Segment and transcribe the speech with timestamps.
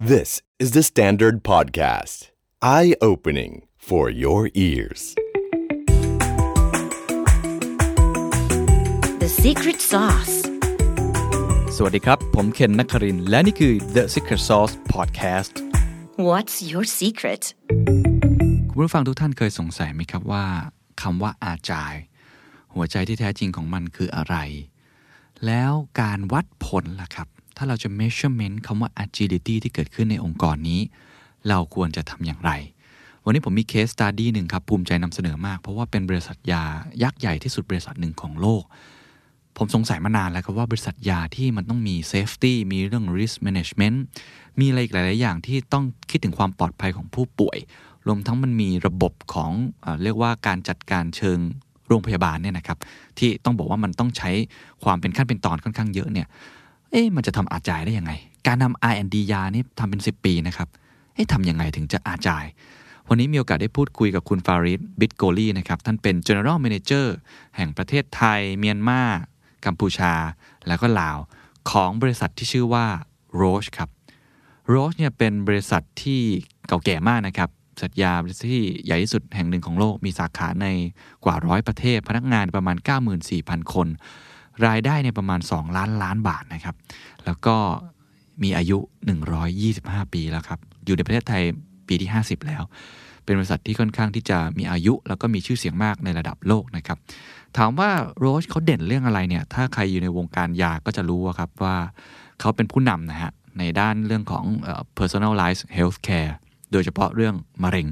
[0.00, 2.30] This is the Standard Podcast.
[2.62, 5.16] Eye opening for your ears.
[9.18, 10.36] The secret sauce.
[11.76, 15.52] สวัสดีครับ ผมเคนนักครินทร์และนี่คือ The Secret Sauce Podcast
[16.28, 17.42] What's your secret?
[18.70, 20.44] คุณผู้ฟังทุกท่านเคยสงสัยไหมครับว่า
[21.02, 21.94] คำว่าอาจาย
[22.74, 24.36] หัวใจที่แท้จริงของมันคืออะไร
[25.46, 27.28] แล้วการวัดผลล่ะครับ
[27.58, 30.80] ถ้าเราจะ measurement คำว่า agility ที่เกิดขึ้นในองค์กรนี้
[31.48, 32.50] เราควรจะทำอย่างไร
[33.24, 36.62] วันนี้ผมมี case study หนึ่งครับ ภูมิใจนำเสนอมาก เพราะว่าเป็นบริษัทยา
[37.02, 38.64] ยักษ์ใหญ่ที่สุดบริษัทหนึ่งของโลก
[39.56, 43.96] ผมสงสัยมานานแล้วครับว่าบริษัทยาที่มันต้องมี safety มีเรื่อง risk management
[44.60, 47.58] มีอะไรอีกหลาย ๆ อย่างที่ต้องคิดถึงความปลอดภัยของผู้ป่วย
[48.06, 49.50] รวมทั้งมันมีระบบของ
[49.80, 51.38] เอเรียกว่าการจัดการเชิง
[51.88, 52.78] โรงพยาบาลเนี่ยนะครับ
[53.18, 54.30] ที่ต้องบอกว่ามันต้องใช้
[54.84, 56.26] ความเป็นขั้นเป็นตอนค่อนข้างเยอะเนี่ย
[56.90, 58.12] เอ๊ะมันจะทำอาจายได้ยังไง
[58.46, 60.68] การนำ R&D ยานี่ทำเป็น 10 ปีนะครับ
[61.14, 62.44] เอ๊ะทำยังไงถึงจะอาจาย
[63.08, 67.06] วันนี้มีโอกาสได้พูดคุยกับคุณฟาริดบิทโกลีนะครับ ท่านเป็น General Manager
[67.56, 69.02] แห่งประเทศไทย เมียนมา
[69.64, 70.12] กัมพูชา
[70.66, 71.18] แล้วก็ลาว
[71.70, 72.86] ของบริษัทที่ชื่อว่า
[73.40, 73.90] Roche ครับ
[74.72, 76.20] Roche เนี่ยเป็นบริษัทที่
[76.66, 80.66] เก่าแก่มากนะครับบริษัทยาบริษัทที่ใหญ่ที่สุดแห่งหนึ่งของโลกมีสาขาใน
[81.24, 82.76] กว่าร้อยประเทศ พนักงานประมาณ
[83.24, 83.88] 94,000 คน
[84.66, 86.76] รายได้ในประมาณ 2 ล้านล้านบาทนะครับ
[87.24, 87.56] แล้วก็
[88.42, 88.78] มีอายุ
[89.46, 91.42] 125 ปีแล้วครับ อยู่ในประเทศไทย
[91.88, 92.62] ปีที่ 50 แล้ว
[93.24, 96.98] เป็นบริษัทที่ค่อนข้างที่จะมีอายุ แล้วก็มีชื่อเสียงมากในระดับโลกนะครับ
[97.56, 101.76] ถามว่าโรชเขาเด่นเรื่องอะไรเนี่ย ถ้าใครอยู่ในวงการยาก็จะรู้ครับว่า
[102.40, 104.44] เขาเป็นผู้นำนะฮะในด้านเรื่องของ
[104.98, 106.32] personalized healthcare
[106.72, 107.86] โดยเฉพาะเรื่องมะเร็ง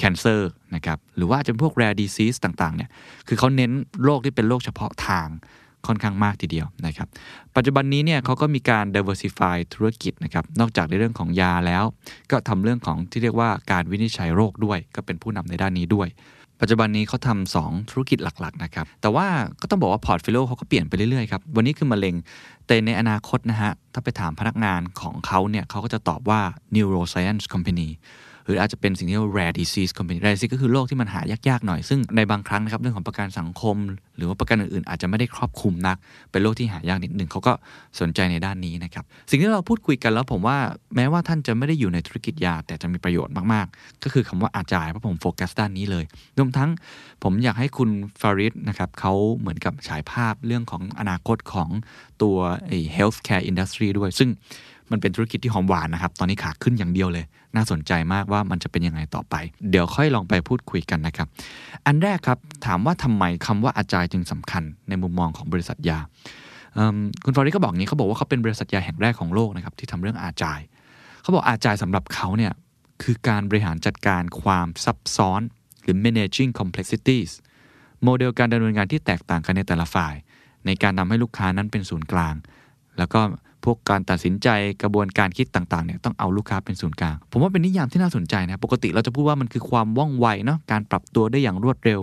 [0.00, 0.40] cancer
[0.74, 2.90] นะครับ หรือว่าจจะเป็นพวก rare disease ต่าง ๆ เนี่ย
[3.28, 3.72] คือเขาเน้น
[4.04, 5.28] โรคที่เป็นโรคเฉพาะทาง
[5.86, 7.08] ค่อนข้างมากทีเดียวนะครับ
[7.56, 11.84] ปัจจุบันนี้เนี่ยเขาก็มีการ diversify ธุรกิจนะครับ นอกจากในเรื่องของยาแล้ว
[12.30, 16.08] ก็ทำเรื่องของที่เรียกว่าการวินิจฉัยโรคด้วย ก็เป็นผู้นำในด้านนี้ด้วย
[16.60, 19.26] ปัจจุบันนี้เขาทำสองธุรกิจหลักๆนะครับ แต่ว่า
[19.60, 22.14] ก็ต้องบอกว่าพอร์ต o l ลิโอเขาก็เปลี่ยนไปเรื่อยๆครับ วันนี้คือมะเร็ง
[22.66, 26.40] แต่ในอนาคตนะฮะ ถ้าไปถามพนักงานของเขาเนี่ยเขาก็จะตอบว่า
[26.74, 27.88] neuroscience company
[28.48, 33.76] หรืออาจจะเป็นสิ่งที่เรียกว่า rare disease company rare disease ก็คือโรคที่มันหายากๆหน่อย ซึ่งในบางครั้งนะครับเรื่องของประกันสังคม
[34.16, 35.96] หรือว่าประกันอื่นๆ อาจจะไม่ได้ครอบคลุมนัก
[36.30, 37.52] เป็นโรคที่หายากนิดหนึ่งเขาก็
[38.00, 40.58] สนใจในด้านนี้นะครับสิ่งที่เราพูดคุยกันแล้วผมว่า
[40.96, 46.04] แม้ว่าท่านจะไม่ได้อยู่ในธุรกิจยา แต่จะมีประโยชน์มากๆ ก็คือคำว่าอาจายเพราะผมโฟกัสด้านนี้เลย
[46.38, 46.70] รวมทั้ง
[47.22, 51.68] ผมอยากให้คุณฟาริดนะครับเขาเหมือนกับฉายภาพเรื่องของอนาคตของ
[52.22, 52.36] ตัว
[52.66, 54.30] ไอ้ healthcare industry ด้วย ซึ่ง
[54.92, 59.34] มันเป็นธุรกิจที่หอมหวานนะครับ ตอนนี้ขาขึ้นอย่างเดียวเลย น่าสนใจมากว่ามันจะเป็นยังไงต่อไป
[59.70, 61.28] เดี๋ยวค่อยลองไปพูดคุยกันนะครับ
[61.86, 65.98] อันแรกครับถามว่าทำไมคำว่าอาจายจึงสำคัญในมุมมองของบริษัทยา
[67.24, 70.60] คุณฟอริสก็บอกงนี้เขาบอกว่าเขาเป็นบริษัทยาแห่งแรกของโลกนะครับที่ทำเรื่องอาจาย
[71.22, 72.52] เขาบอกอาจายสำหรับเขาเนี่ย
[73.02, 75.40] คือการบริหารจัดการความซับซ้อน
[75.82, 77.30] หรือ managing complexities
[78.04, 80.14] โมเดลการดำเนินงานที่แตกต่างกันในแต่ละฝ่าย
[80.66, 82.34] ในการทำให้ลูกค้านั้นเป็นศูนย์กลาง
[82.98, 83.20] แล้วก็
[83.70, 84.48] วกการตัดสินใจ
[84.82, 92.00] กระบวนการคิดต่างๆเนี่ยต้องเอาลูกค้าเป็นศูนย์กลาง ผมว่าเป็นนิยามที่น่าสนใจนะ ปกติเราจะพูดว่ามันคือความว่องไวเนาะการปรับตัวได้อย่างรวดเร็ว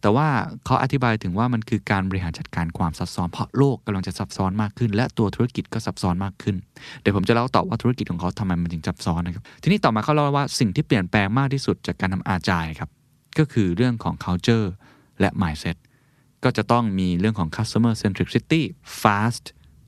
[0.00, 0.28] แต่ว่า
[0.64, 6.56] เขาอธิบายถึงว่ามันคือการบริหารจัดการความซับซ้อนเพราะโลกกำลังจะซับซ้อนมากขึ้น และตัวธุรกิจก็ซับซ้อนมากขึ้น
[7.00, 12.90] เดี๋ยวผมจะเล่าต่อว่าธุรกิจของเขาทำไมมันถึงซับซ้อนนะครับทีนี้ต่อมาเขาเล่าว่าสิ่งที่เปลี่ยนแปลงมากที่สุดจากการทำอาจายครับ
[13.38, 14.66] ก็คือเรื่องของ culture
[15.20, 15.76] และ mindset
[16.44, 18.62] ก็จะต้องมีเรื่องของ customer centricity
[19.02, 19.44] fast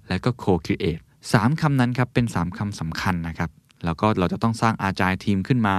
[0.08, 1.02] และก็ co-create
[1.32, 3.50] สามคำนั้นครับเป็นสามคำสำคัญนะครับ
[3.84, 5.76] แล้วก็เราจะต้องสร้างอาจายทีมขึ้นมา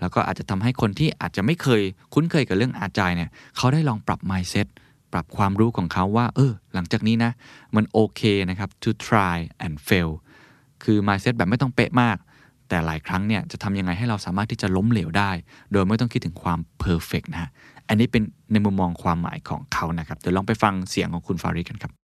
[0.00, 1.82] แล้วก็อาจจะทำให้คนที่อาจจะไม่เคย
[2.14, 4.66] คุ้นเคยกับเรื่องอาจายเนี่ยเขาได้ลองปรับ mindset
[5.12, 7.32] ปรับความรู้ของเขาว่า เออ หลังจากนี้นะ
[7.76, 10.10] มันโอเคนะครับ to try and fail
[10.84, 12.16] คือ mindset แบบไม่ต้องเป๊ะมาก
[12.68, 15.30] แต่หลายครั้งเนี่ยจะทำยังไงให้เราสามารถที่จะล้มเหลวได้
[15.72, 17.50] โดยไม่ต้องคิดถึงความ perfect นะฮะ
[17.88, 18.22] อันนี้เป็น
[18.52, 21.99] ในมุมมองความหมายของเขานะครับ เดี๋ยวลองไปฟังเสียงของคุณฟาริกันครับ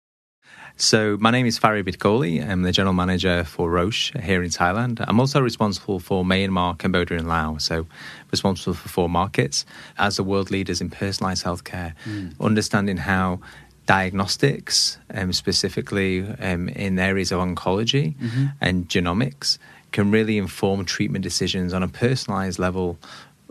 [0.76, 2.46] So my name is Farid Bitgoli.
[2.46, 5.04] I'm the general manager for Roche here in Thailand.
[5.08, 7.66] I'm also responsible for Myanmar, Cambodia, and Laos.
[7.66, 7.86] So
[8.32, 9.66] responsible for four markets
[9.98, 11.94] as the world leaders in personalized healthcare,
[12.42, 13.40] understanding how
[13.86, 18.16] diagnostics, um, specifically um, in areas of oncology
[18.60, 19.60] and genomics,
[19.92, 22.98] can really inform treatment decisions on a personalized level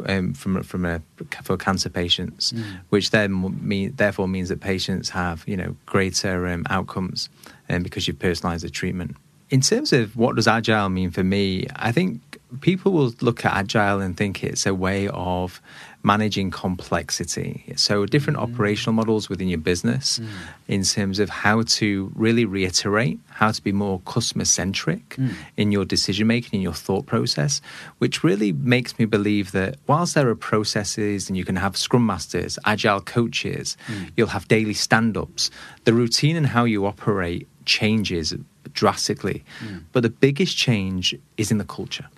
[0.07, 1.01] um, from from a
[1.43, 2.53] for cancer patients,
[2.91, 7.29] which then mean therefore means that patients have you know greater um, outcomes,
[7.69, 9.17] and because you personalise the treatment.
[9.51, 12.21] In terms of what does agile mean for me, I think
[12.61, 15.61] people will look at agile and think it's a way of
[16.03, 17.65] managing complexity.
[17.77, 18.43] So, different mm.
[18.43, 20.29] operational models within your business mm.
[20.69, 25.35] in terms of how to really reiterate, how to be more customer centric mm.
[25.57, 27.61] in your decision making, in your thought process,
[27.99, 32.07] which really makes me believe that whilst there are processes and you can have scrum
[32.07, 33.77] masters, agile coaches,
[34.17, 35.51] you'll have daily stand ups,
[35.85, 38.35] the routine and how you operate changes
[38.73, 39.45] drastically.
[39.93, 42.09] But the biggest change is in the culture.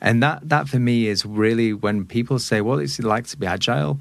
[0.00, 3.36] And that, that for me is really when people say, what is it like to
[3.36, 3.98] be agile?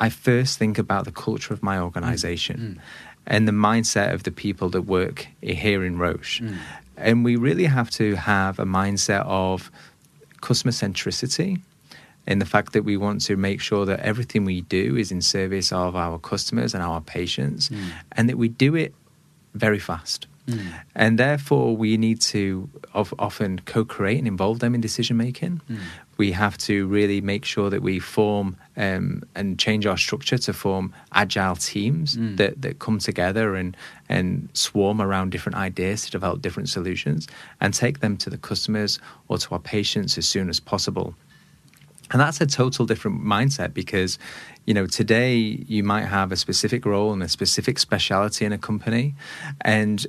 [0.00, 2.82] I first think about the culture of my organization mm.
[3.26, 6.40] and the mindset of the people that work here in Roche.
[6.40, 6.56] Mm.
[6.96, 9.70] And we really have to have a mindset of
[10.40, 11.60] customer centricity
[12.26, 15.20] in the fact that we want to make sure that everything we do is in
[15.20, 17.90] service of our customers and our patients mm.
[18.12, 18.94] and that we do it
[19.54, 20.26] very fast.
[20.46, 20.72] Mm.
[20.94, 25.60] And therefore, we need to of, often co create and involve them in decision making.
[25.70, 25.78] Mm.
[26.16, 30.52] We have to really make sure that we form um, and change our structure to
[30.52, 32.36] form agile teams mm.
[32.36, 33.76] that, that come together and,
[34.08, 37.26] and swarm around different ideas to develop different solutions
[37.60, 38.98] and take them to the customers
[39.28, 41.14] or to our patients as soon as possible.
[42.10, 44.18] And that's a total different mindset because,
[44.66, 48.58] you know, today you might have a specific role and a specific speciality in a
[48.58, 49.14] company.
[49.60, 50.06] And,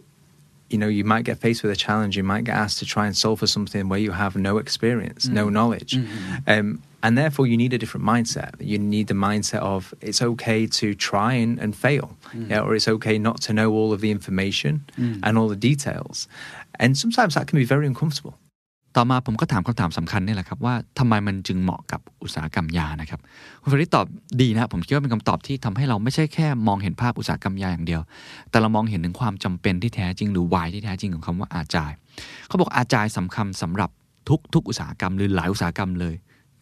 [0.72, 2.16] you know, you might get faced with a challenge.
[2.16, 5.28] You might get asked to try and solve for something where you have no experience,
[5.28, 5.52] no mm.
[5.52, 5.98] knowledge.
[5.98, 6.36] Mm-hmm.
[6.48, 8.54] Um, and therefore, you need a different mindset.
[8.60, 12.50] You need the mindset of it's okay to try and, and fail, mm.
[12.50, 15.20] yeah, or it's okay not to know all of the information mm.
[15.24, 16.28] and all the details.
[16.76, 18.38] And sometimes that can be very uncomfortable.
[18.96, 23.20] ต่อมาผมก็ถามคำถามสำคัญนี่แหละครับว่าทำไมมันจึงเหมาะกับอุตสาหกรรมยานะครับ
[23.62, 24.06] คุณฟริดตอบ
[24.42, 28.02] ดีนะผมคิดว่าเป็นคำตอบที่ทำให้เราไม่ใช่แค่มองเห็นภาพอุตสาหกรรมยาอย่างเดียว
[28.50, 31.92] แต่เรามองเห็นถึงความจำเป็นที่แท้จริงหรือวายที่แท้จริงของคำว่าอาจาย
[32.48, 33.90] เขาบอกอาจายสำคัญสำหรับ
[34.30, 36.16] ทุกทุกอุตสาหกรรม หรือหลายอุตสาหกรรมเลย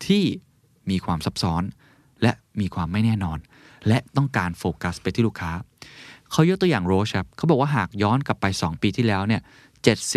[0.06, 0.24] ที่
[0.90, 1.64] มีความซับซ้อน
[2.22, 3.38] และมีความไม่แน่นอน
[3.88, 5.52] และต้องการโฟกัสไปที่ลูกค้า
[6.32, 9.42] เขายกตัวอย่างโรชครับเขาบอกว่าหากย้อนกลับไป 2 ปีที่แล้วเนี่ย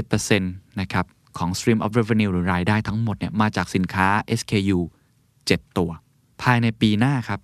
[0.03, 1.07] 70%นะครับ
[1.39, 4.09] ของ stream of revenue หรือรายได้ทั้งหมดเนี่ยมาจากสินค้า
[4.39, 4.79] SKU
[5.29, 5.91] 7 ตัว
[6.43, 7.41] ภายในปีหน้าครับ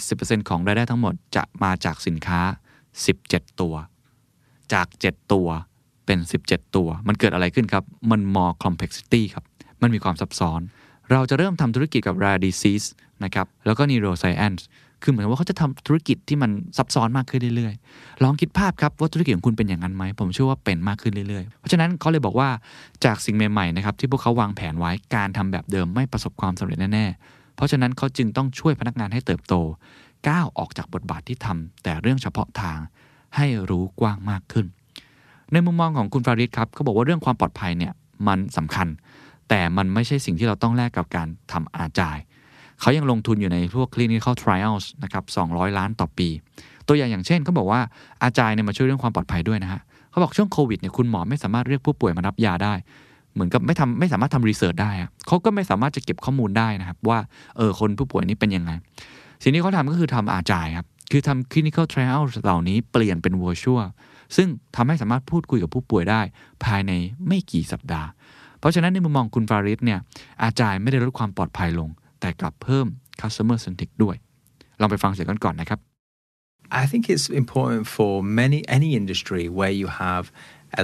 [0.00, 2.40] 70%ของรายได้ทั้งหมดจะมาจากสินค้า
[3.00, 3.74] 17 ตัว
[4.72, 5.48] จาก 7 ตัว
[6.06, 6.18] เป็น
[6.48, 9.44] 17 ตัว มันเกิดอะไรขึ้นครับ มัน more complexity ครับ
[9.82, 10.60] มันมีความซับซ้อน
[11.10, 12.86] เราจะเริ่มทำธุรกิจกับ rare disease
[13.24, 14.62] นะครับ แล้วก็ neuroscience
[15.02, 22.48] คือเหมือนว่าเขาจะทำธุรกิจที่มันซับซ้อนมากขึ้นเรื่อยๆ ลองคิดภาพครับว่าธุรกิจของคุณเป็นอย่างนั้นไหม ผมเชื่อว่าเป็นมากขึ้นเรื่อยๆ เพราะฉะนั้นเขาเลยบอกว่า
[23.04, 29.54] จากสิ่งใหม่ๆนะครับที่พวกเขาวางแผนไว้การทำแบบเดิมไม่ประสบความสำเร็จแน่ๆ เพราะฉะนั้นเขาจึงต้องช่วยพนักงานให้เติบโต
[30.28, 32.78] ก้าวออกจากบทบาทที่ทำแต่เรื่องเฉพาะทาง
[33.36, 34.66] ให้รู้กว้างมากขึ้น
[35.52, 37.92] ในมุมมองของคุณฟาริดครับเขาบอกว่าเรื่องความปลอดภัยเนี่ย
[38.28, 38.88] มันสำคัญ
[39.48, 42.16] แต่มันไม่ใช่สิ่งที่เราต้องแลกกับการทำอาจาย
[42.82, 46.28] เขายังลงทุนอยู่ในพวก clinical trials นะครับ200 ล้านต่อปี
[46.88, 47.80] ตัวอย่างอย่างเช่นเขาบอกว่า
[48.22, 49.80] อาจายเนี่ยมาช่วยเรื่องความปลอดภัยด้วยนะฮะ
[50.10, 52.74] เขาบอกช่วงโควิดเนี่ยคุณหมอไม่สามารถเรียกผู้ป่วยมารับยาได้
[53.34, 54.90] เหมือนกับไม่ทำไม่สามารถทำรีเสิร์ชได้
[55.26, 57.18] เขาก็ไม่สามารถจะเก็บข้อมูลได้นะครับว่า
[57.56, 58.70] เออคนผู้ป่วยนี้เป็นยังไง
[59.42, 63.86] สิ่งที่เขาทำก็คือทำอาจายครับคือทำ clinical trials เหล่านี้เปลี่ยนเป็น virtual
[64.36, 66.20] ซึ่งทำให้สามารถพูดคุยกับผู้ป่วยได้
[66.64, 66.92] ภายใน
[67.26, 68.08] ไม่กี่สัปดาห์
[68.58, 69.98] เพราะฉะนั้นในมุมมองคุณฟาริสเนี่ย
[70.42, 71.88] อาจายไม่ได้ลดความปลอดภัยลง
[72.21, 72.87] แต่กลับเพิ่ม
[73.21, 74.15] customer centric ด้วย
[74.79, 75.79] ลองไปฟังเสียงกันก่อนนะครับ
[76.81, 78.11] I think it's important for
[78.41, 80.25] many any industry where you have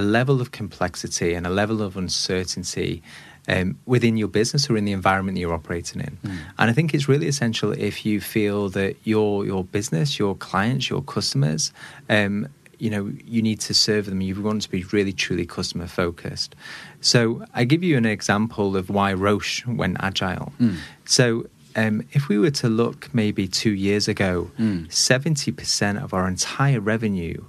[0.00, 3.02] level of complexity and a level of uncertainty
[3.48, 6.18] um, within your business or in the environment you're operating in.
[6.58, 10.88] And I think it's really essential if you feel that your your business, your clients,
[10.88, 11.72] your customers,
[12.08, 12.48] um,
[12.79, 14.21] you know, you need to serve them.
[14.21, 16.55] You want to be really truly customer focused.
[17.01, 20.53] So I give you an example of why Roche went agile.
[20.57, 20.75] Hmm.
[21.05, 24.85] So um, if we were to look maybe two years ago, hmm.
[24.85, 27.43] 70% of our entire revenue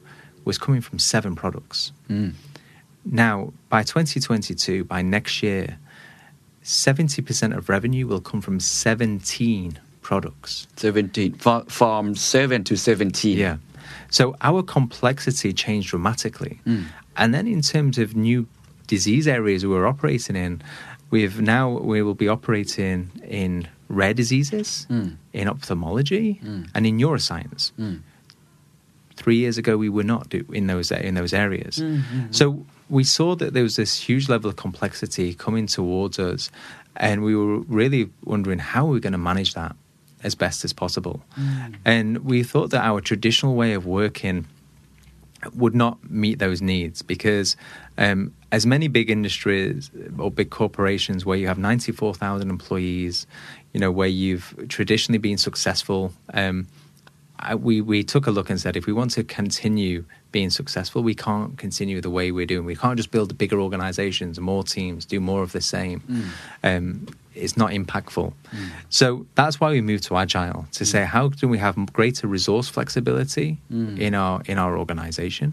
[0.44, 1.92] was coming from seven products.
[2.08, 2.30] Hmm.
[3.04, 5.78] Now, by 2022, by next year,
[6.64, 10.66] 70% of revenue will come from 17 products.
[10.76, 13.56] 17 fro- from 7 to 17 Yeah.
[14.10, 16.60] So our complexity changed dramatically.
[16.64, 16.82] Hmm.
[17.16, 18.46] And then in terms of new
[18.86, 20.62] disease areas we're operating in,
[21.10, 25.10] we've now we will be operating in rare diseases, hmm.
[25.32, 26.64] in ophthalmology, hmm.
[26.74, 27.72] and in neuroscience.
[29.16, 31.82] Three years ago, we were not do, in those in those areas.
[32.30, 36.50] So we saw that there was this huge level of complexity coming towards us,
[36.96, 39.76] and we were really wondering how we are going to manage that
[40.22, 41.22] as best as possible.
[41.84, 44.46] And we thought that our traditional way of working
[45.54, 47.56] would not meet those needs because
[47.96, 53.26] um, as many big industries or big corporations where you have 94,000 employees,
[53.72, 56.66] you know, where you've traditionally been successful, um,
[57.38, 61.02] I, we, we took a look and said if we want to continue being successful,
[61.02, 62.66] we can't continue the way we're doing.
[62.66, 66.02] We can't just build bigger organizations, more teams, do more of the same.
[66.62, 67.06] Um,
[67.43, 68.27] it's not impactful.
[68.89, 72.67] So that's why we moved to agile to say how can we have greater resource
[72.75, 73.47] flexibility
[74.05, 75.47] in our in our organization?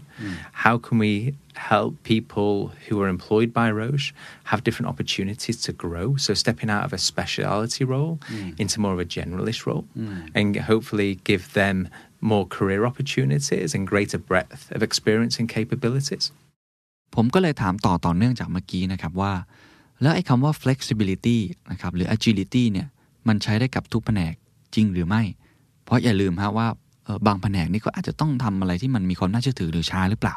[0.65, 1.13] How can we
[1.71, 4.07] help people who are employed by Roche
[4.51, 6.07] have different opportunities to grow?
[6.25, 8.13] So stepping out of a specialty role
[8.61, 9.85] into more of a generalist role,
[10.37, 11.89] and hopefully give them
[12.31, 16.25] more career opportunities and greater breadth of experience and capabilities.
[17.15, 19.33] ผมก็เลยถามต่อต่อเนื่องจากเมื่อกี้นะครับว่า
[20.02, 21.38] แล้วไอ้คำว่า flexibility
[21.70, 22.86] นะครับหรือ agility เนี่ย
[23.28, 24.34] มันใช้ได้กับทุกแผนก
[24.74, 25.22] จริงหรือไม่
[25.84, 26.66] เพราะอย่าลืมฮะว่า
[27.26, 30.34] บางแผนกนี่ก็อาจจะต้องทำอะไรที่มันมีความน่าเชื่อถือหรือช้าหรือเปล่า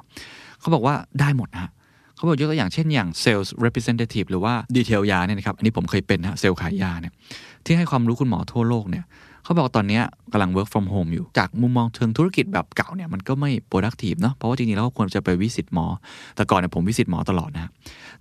[0.60, 1.72] เขาบอกว่าได้หมดนะฮะ
[2.16, 7.14] เขาบอกยกตัวอย่างเช่นอย่าง sales representative หรือว่าดีเทลยาเนี่ยนะครับอันนี้ผมเคยเป็นนะเซลล์ขายยาเนี่ย
[7.66, 9.06] ที่ให้ความรู้คุณหมอทั่วโลกเนี่ย
[9.44, 10.00] เขาบอกตอนนี้
[10.32, 15.86] กำลัง work from home อยู่ จากมุมมองเชิงธุรกิจแบบเก่าเนี่ยมันก็ไม่ productive เนาะเพราะว่าจริงๆแล้วควรจะไปวิสิตหมอ
[16.36, 17.70] แต่ก่อนเนี่ยผมวิสิตหมอตลอดนะ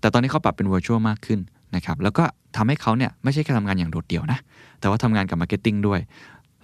[0.00, 1.40] แต่ตอนนี้เขาปรับเป็น virtual มากขึ้น
[1.74, 2.24] นะครับแล้วก็
[2.56, 4.38] ทำให้เขาเนี่ยไม่ใช่แค่ทำงานอย่างโดดเดี่ยวนะ
[4.80, 6.00] แต่ว่าทำงานกับ marketing ด้วย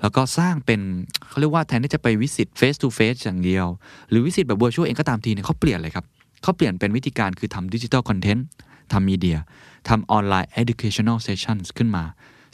[0.00, 0.80] แล้วก็สร้างเป็น
[1.28, 3.66] เขาเรียกว่าแทนที่จะไปวิสิต face to face อย่างเดียว
[4.10, 6.04] หรือวิสิตแบบ virtual เองก็ตามทีเนี่ยเขาเปลี่ยนเลยครับ
[6.42, 8.46] เขาเปลี่ยนเป็นวิธีการคือทำดิจิ t a ลคอนเทนต์
[8.92, 9.38] ทำมีเดีย
[9.88, 12.04] ทำออนไลน์ educational sessions ขึ้นมา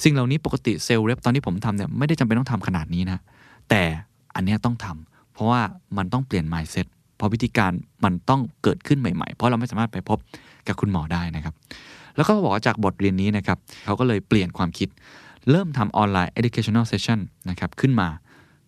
[0.02, 3.18] สิ่งเหล่านี้ปกติเซลล์เรปตอนที่ผมทำเนี่ยไม่ได้จำเป็นต้องทำขนาดนี้นะ
[3.68, 3.82] แต่
[4.34, 5.60] อันนี้ต้องทำเพราะว่า
[5.96, 7.72] มันต้องเปลี่ยน mindset เพราะวิธีการ
[8.04, 10.18] มันต้องเกิดขึ้นใหม่ๆ เพราะเราไม่สามารถไปพบ
[10.66, 11.54] กับคุณหมอได้นะครับ
[12.16, 14.88] แล้วก็บอกว่าจากบทเรียนนี้นะครับเขาก็เลยเปลี่ยนความคิด
[15.50, 18.08] เริ่มทำออนไลน์ educational session นะครับขึ้นมา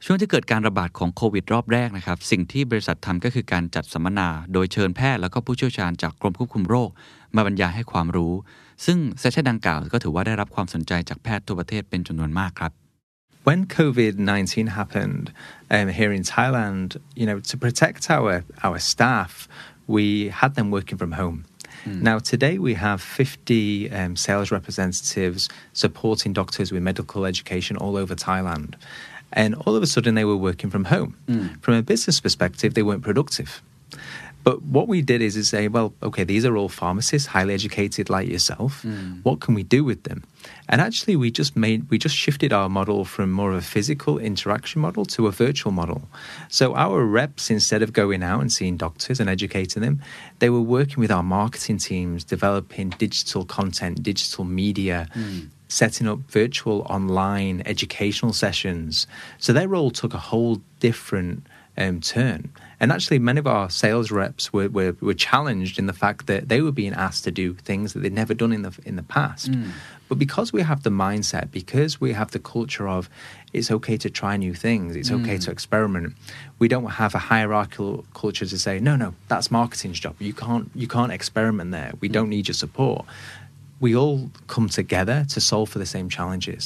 [0.05, 6.88] ช่วงที่เกิดการระบาดของโควิดรอบแรกนะครับ สิ่งที่บริษัททำก็คือการจัดสัมมนา โดยเชิญแพทย์แล้วก็ผู้เชี่ยวชาญจากกรมควบคุมโรค
[7.37, 8.33] มาบรรยายให้ความรู้
[8.86, 12.74] ซึ่งเซสชั่นดังกล่าวก็ถือว่าได้รับความสนใจจากแพทย์ทั่วประเทศเป็นจำนวนมากครับ
[13.48, 15.25] when COVID 19 happened
[15.72, 19.48] um, here in Thailand, you know, to protect our, our staff,
[19.88, 21.38] we had them working from home.
[21.86, 28.15] Now, today we have 50 um, sales representatives supporting doctors with medical education all over
[28.15, 28.75] Thailand.
[29.31, 31.15] And all of a sudden, they were working from home.
[31.62, 33.62] From a business perspective, they weren't productive.
[34.44, 38.10] But what we did is, is say, well, okay, these are all pharmacists, highly educated
[38.10, 38.84] like yourself.
[39.22, 40.22] What can we do with them?
[40.68, 44.18] And actually, we just made we just shifted our model from more of a physical
[44.18, 46.02] interaction model to a virtual model.
[46.48, 50.02] So our reps, instead of going out and seeing doctors and educating them,
[50.40, 55.08] they were working with our marketing teams, developing digital content, digital media.
[55.68, 59.08] Setting up virtual online educational sessions.
[59.38, 61.46] So their role took a whole different
[61.76, 62.52] um, turn.
[62.85, 66.50] And actually, many of our sales reps were, were, were challenged in the fact that
[66.50, 69.03] they were being asked to do things that they'd never done in the, in the
[69.03, 69.50] past.
[69.50, 69.71] Mm.
[70.07, 73.09] But because we have the mindset, because we have the culture of
[73.55, 75.53] it's okay to try new things, it's okay to mm.
[75.53, 76.12] experiment,
[76.59, 80.17] we don't have a hierarchical culture to say, no, no, that's marketing's job.
[80.19, 81.95] You can't, you can't experiment there.
[82.03, 82.12] We mm.
[82.12, 83.07] don't need your support
[83.86, 86.63] we all come together to solve for the same challenges.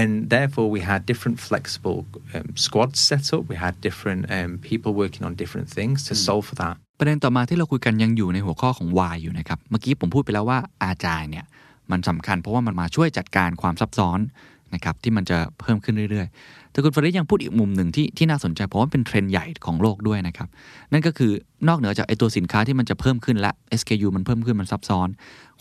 [0.00, 1.98] And therefore, we had different flexible
[2.34, 3.42] um, squads set up.
[3.52, 6.76] We had different um, people working on different things to solve for that.
[7.00, 11.44] ประเด็นต่อมาที่เราคุยกันยังอยู่ในหัวข้อของ why อยู่นะครับ เมื่อกี้ผมพูดไปแล้วว่าอาจายเนี่ย
[11.90, 14.18] มันสำคัญเพราะว่ามันมาช่วยจัดการความซับซ้อน
[14.73, 20.47] นะครับที่มันจะเพิ่มขึ้นเรื่อยๆ แต่คุณฟาริดยังพูดอีกมุมหนึ่งที่ที่น่าสนใจเพราะว่าเป็นเทรนด์ใหญ่ของโลกด้วยนะครับ
[20.91, 21.31] นั่นก็คือ
[21.67, 25.07] นอกเหนือจากไอตัวสินค้าที่มันจะเพิ่มขึ้นและ SKU มันเพิ่มขึ้นมันซับซ้อน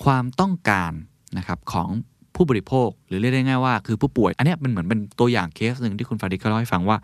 [0.04, 0.92] ความต้องการ
[1.38, 1.88] นะครับของ
[2.37, 6.97] ผู้บริโภคหรือเรียกได้ง่ายว่าคือผู้ป่วย อันนี้มันเหมือนเป็นตัวอย่างเคสหนึ่งที่คุณฟาริดเขาเล่าให้ฟังว่า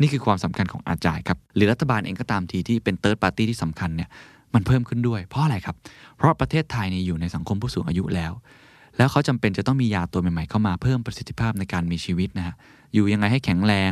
[0.00, 4.08] นี่คือความสำคัญของ Agile ครับหรือรัฐบาลเองก็ตามทีที่เป็น third party ที่สำคัญเนี่ย
[4.54, 5.76] มันเพิ่มขึ้นด้วย เพราะอะไรครับ
[6.16, 8.32] เพราะประเทศไทยเนี่ยอยู่ในสังคมผู้สูงอายุแล้ว
[8.96, 12.54] แล้วเขาจำเป็นจะต้องมียาตัวใหม่ๆ เข้ามาเพิ่มประสิทธิภาพในการมีชีวิตนะฮะ
[12.94, 13.90] อยู่ยังไงให้แข็งแรง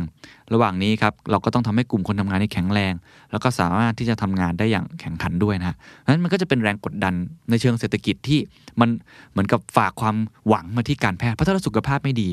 [0.53, 2.93] ระหว่างนี้ครับเราก็ต้องทำให้กลุ่มคนทำงานให้แข็งแรง
[3.31, 5.75] แล้วก็สามารถที่จะทำงานได้อย่างแข่งขันด้วยนะฮะ
[6.07, 7.13] นั้นมันก็จะเป็นแรงกดดัน
[7.49, 8.39] ในเชิงเศรษฐกิจที่
[8.79, 8.89] มัน
[9.31, 10.15] เหมือนกับฝากความ
[10.47, 12.29] หวังมาที่การแพทย์เพราะถ้าเราสุขภาพไม่ดี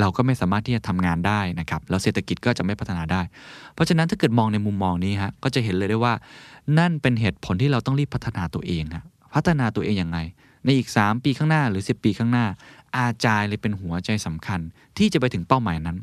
[0.00, 3.22] เราก็ไม่สามารถที่จะทำงานได้นะครับแล้วเศรษฐกิจก็จะไม่พัฒนาได้
[3.74, 6.14] เพราะฉะนั้นถ้าเกิดมองในมุมมองนี้ฮะก็จะเห็นเลยได้ว่า
[6.78, 9.04] นั่นเป็นเหตุผลที่เราต้องรีบพัฒนาตัวเองฮะ
[9.34, 10.18] พัฒนาตัวเองอย่างไร
[10.66, 12.46] ในอีก 3 ปีข้างหน้าหรือ 10 ปีข้างหน้า
[12.96, 14.60] อาจายเลยเป็นหัวใจสำคัญ
[14.98, 15.96] ที่จะไปถึงเป้าหมายนั้น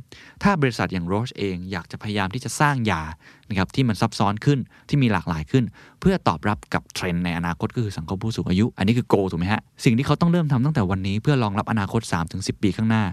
[0.44, 3.02] ถ้าบริษัทอย่างโรชเองอยากจะพยายามที่จะสร้างยา
[3.50, 5.64] นะครับที่มันซับซ้อนขึ้นที่มีหลากหลายขึ้น
[6.00, 12.02] เพื่อตอบรับกับเทรนด์ในอนาคตก็คือสังคมผู้สูงอายุ อันนี้คือโกถูกไหมฮะสิ่งที่เขาต้องเริ่มทำตั้งแต่วันนี้เพื่อรองรับอนาคต
[12.34, 13.04] 3-10 ปีข้างหน้า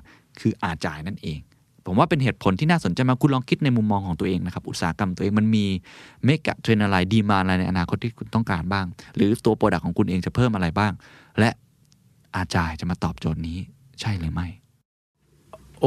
[0.40, 1.40] คืออาจายนั่นเอง
[1.87, 5.64] ผมว่าเป็นเหตุผลที่น่าสนใจมากคุณลองคิดในมุมมองของตัวเองนะครับ อุตสาหกรรมตัวเองมันมี
[6.25, 10.92] เมกะเทรนอะไรดีมาอะไรในอนาคตที่คุณต้องการบ้าง หรือตัวโปรดักของคุณเองจะเพิ่มอะไรบ้าง
[11.39, 11.50] และ
[12.35, 13.59] อาจายจะมาตอบโจทย์นี้
[14.01, 14.50] ใช่หรือไม่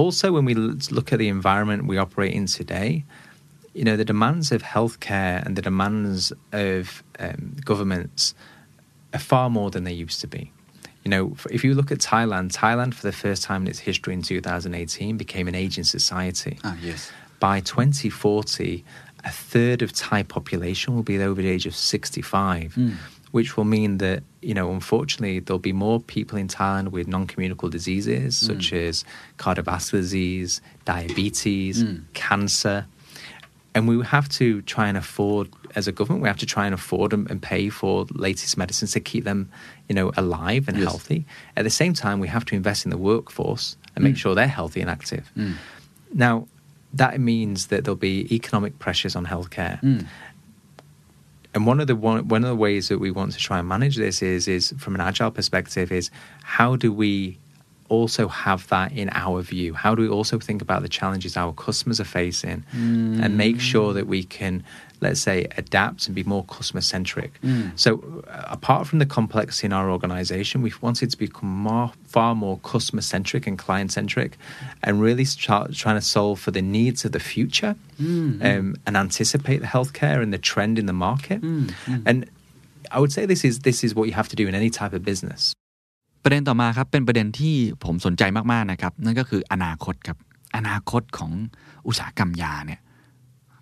[0.00, 0.54] Also, when we
[0.96, 2.90] look at the environment we operate in today,
[3.78, 8.34] you know, the demands of healthcare and the demands of um, governments
[9.14, 10.52] are far more than they used to be.
[11.04, 14.12] You know, if you look at Thailand, Thailand, for the first time in its history
[14.14, 16.58] in 2018, became an aging society.
[16.64, 17.10] Ah, yes.
[17.40, 18.84] By 2040,
[19.25, 22.76] a third of Thai population will be over the age of 65,
[23.33, 27.25] which will mean that, you know, unfortunately, there'll be more people in Thailand with non
[27.25, 28.45] communicable diseases mm.
[28.45, 29.03] such as
[29.39, 32.03] cardiovascular disease, diabetes, mm.
[32.13, 32.85] cancer.
[33.73, 36.75] And we have to try and afford, as a government, we have to try and
[36.75, 39.49] afford and, and pay for latest medicines to keep them,
[39.89, 40.87] you know, alive and Yes.
[40.87, 41.25] healthy.
[41.57, 44.17] At the same time, we have to invest in the workforce and make mm.
[44.17, 45.31] sure they're healthy and active.
[46.13, 46.47] Now,
[46.93, 49.81] that means that there'll be economic pressures on healthcare.
[51.53, 53.67] And one of the one, one of the ways that we want to try and
[53.67, 56.10] manage this is is from an agile perspective is
[56.41, 57.38] how do we
[57.89, 59.74] also have that in our view?
[59.74, 62.65] How do we also think about the challenges our customers are facing
[63.24, 64.63] and make sure that we can,
[65.02, 67.32] let's say, adapt and be more customer centric?
[67.76, 67.90] So,
[68.28, 72.58] uh, apart from the complexity in our organization, we've wanted to become more, far more
[72.72, 74.30] customer centric and client centric
[74.82, 79.58] and really start trying to solve for the needs of the future um, and anticipate
[79.64, 81.40] the healthcare and the trend in the market.
[82.08, 82.18] And
[82.90, 84.92] I would say this is this is what you have to do in any type
[84.98, 85.42] of business.
[86.25, 88.22] ประเด็นต่อมาครับ เป็นประเด็นที่ผมสนใจ
[88.52, 90.16] มาก ๆ นะครับ นั่นก็คืออนาคตครับ
[90.56, 91.32] อนาคตของ
[91.87, 92.80] อุตสาหกรรมยาเนี่ย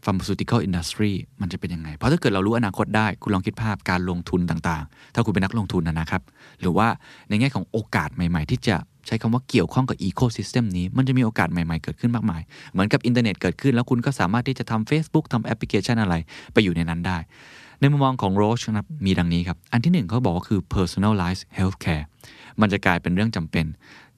[0.05, 6.21] pharmaceutical industry มันจะเป็นยังไง เพราะถ้าเกิดเรารู้อนาคตได้ คุณลองคิดภาพการลงทุนต่างๆ ถ้าคุณเป็นนักลงทุนนะนะครับ
[6.61, 6.87] หรือว่า
[7.29, 8.75] ในแง่ของโอกาสใหม่ๆ ที่จะ
[9.07, 12.41] ใช้คำว่าเกี่ยวข้องกับ ecosystem นี้ มันจะมีโอกาสใหม่ๆ เกิดขึ้นมากมาย
[12.71, 16.15] เหมือนกับอินเทอร์เน็ตเกิดขึ้น แล้วคุณก็สามารถที่จะทำ Facebook ทำแอปพลิเคชันอะไร
[16.53, 17.17] ไปอยู่ในนั้นได้
[17.79, 22.05] ในมุมมองของ Roche นะครับ มีดังนี้ครับ อันที่หนึ่งเขาบอกว่าคือ personalized healthcare
[22.61, 23.65] มันจะกลายเป็นเรื่องจำเป็น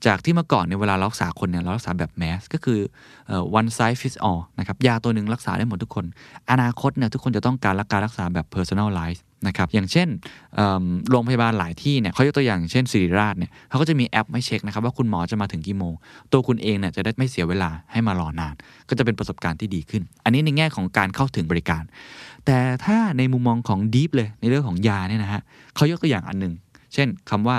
[0.06, 2.80] จากที่เมื่อก่อนเนี่ยเวลารักษาคนเนี่ยเรารักษาแบบแมสก็คือ
[3.60, 6.06] one size fits all นะครับยาตัวหนึ่งรักษาได้หมดทุกคน
[6.52, 10.08] อนาคตเนี่ยทุกคนจะต้องการรักการรักษาแบบ personalized นะครับอย่างเช่น
[11.10, 15.94] โรงพยาบาลหลายที่เนี่ยเขายกตัวอย่างเช่นศิริราชเนี่ยเขาก็จะมีแอปให้เช็คนะครับว่าคุณหมอจะมาถึงกี่โมง
[16.32, 18.56] ตัวคุณเองเนี่ยจะได้ไม่เสียเวลาให้มารอนาน
[18.90, 21.84] ก็จะเป็นประสบการณ์ที่ดีขึ้น อันนี้ในแง่ของการเข้าถึงบริการ
[22.46, 25.42] แต่ถ้าในมุมมองของ deep เลยในเรื่องของยาเนี่ยนะฮะ
[25.76, 26.54] เขายกตัวอย่างอันหนึ่ง
[26.94, 27.58] เช่นคำว่า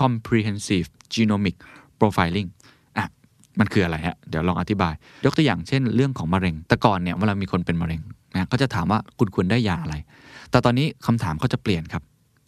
[0.00, 1.56] comprehensive genomic
[2.00, 2.48] profiling
[2.96, 3.06] อะ
[3.58, 8.00] มันคืออะไรฮะ เดี๋ยวลองอธิบาย ยกตัวอย่างเช่นเรื่องของมะเร็ง แต่ก่อนเนี่ยเวลามีคนเป็นมะเร็ง
[8.34, 9.96] นะก็จะถามว่าคุณควรได้ยาอะไร
[10.50, 12.02] แต่ตอนนี้คำถามเขาจะเปลี่ยนครับ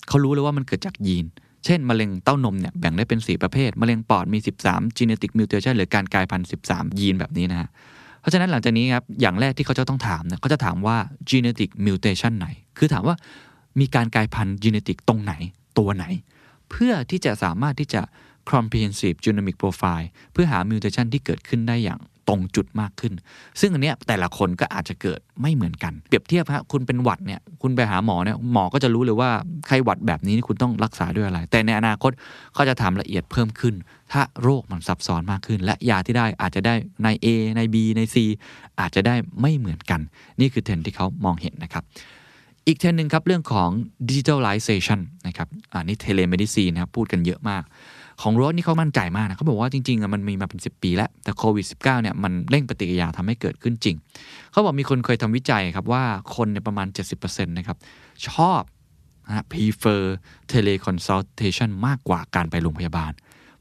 [0.08, 1.26] เขารู้เลยว่ามันเกิดจากยีน
[1.64, 7.68] เช่น มะเร็งเต้านมเนี่ยแบ่งได้เป็น 4 ประเภท มะเร็งปอดมี 13 genetic mutation หรือการกลายพันธุ์ 13 ยีนแบบนี้นะฮะ
[8.20, 10.96] เพราะฉะนั้นหลังจากนี้ครับ อย่างแรกที่เขาจะต้องถามเนี่ยเขาจะถามว่า
[11.30, 12.46] genetic mutation ไหน
[12.78, 13.16] คือถามว่า
[13.80, 15.32] มีการกลายพันธุ์ genetic ตรงไหน
[15.78, 16.04] ตัวไหน
[16.70, 18.02] เพื่อที่จะสามารถที่จะ
[18.52, 23.12] comprehensive genomic profile เพื่อหา mutation ที่เกิดขึ้นได้อย่างตรงจุดมากขึ้น
[23.60, 29.30] ซึ่งอันเนี้ยแต่ละคนก็อาจจะเกิดไม่เหมือนกัน เปรียบเทียบฮะคุณเป็นหวัดเนี่ยคุณไปหาหมอเนี่ยหมอก็จะรู้เลยว่า
[29.66, 32.12] ไข้หวัดแบบนี้คุณต้องรักษาด้วยอะไร แต่ในอนาคต
[32.54, 33.74] เขาจะถามละเอียดเพิ่มขึ้น
[34.12, 38.16] ถ้าโรคมันซับซ้อนมากขึ้น และยาที่ได้อาจจะได้ใน A ใน B ใน C
[38.80, 40.00] อาจจะได้ไม่เหมือนกัน
[40.40, 41.84] นี่คือเทรนที่เขามองเห็นนะครับ
[42.66, 43.68] อีกเทรนหนึ่งครับเรื่องของ
[44.08, 47.62] digitalization นะครับอันนี้ telemedicine นะครับพูดกันเยอะมาก
[48.22, 53.96] ของรถนี่เขามั่นใจมากนะเขาบอกว่าจริงๆมันมีมาเป็น 10 ปีแล้ว แต่โควิด -19 เนี่ยมันเร่งปฏิกิริยาทำให้เกิดขึ้นจริง
[54.52, 56.02] เขาบอกมีคนเคยทำวิจัยครับว่า
[56.36, 56.86] คนเนี่ยประมาณ
[57.18, 57.76] 70%นะครับ
[58.28, 58.62] ชอบ
[59.26, 60.02] นะฮะ prefer
[60.52, 63.12] teleconsultation มากกว่าการไปโรงพยาบาล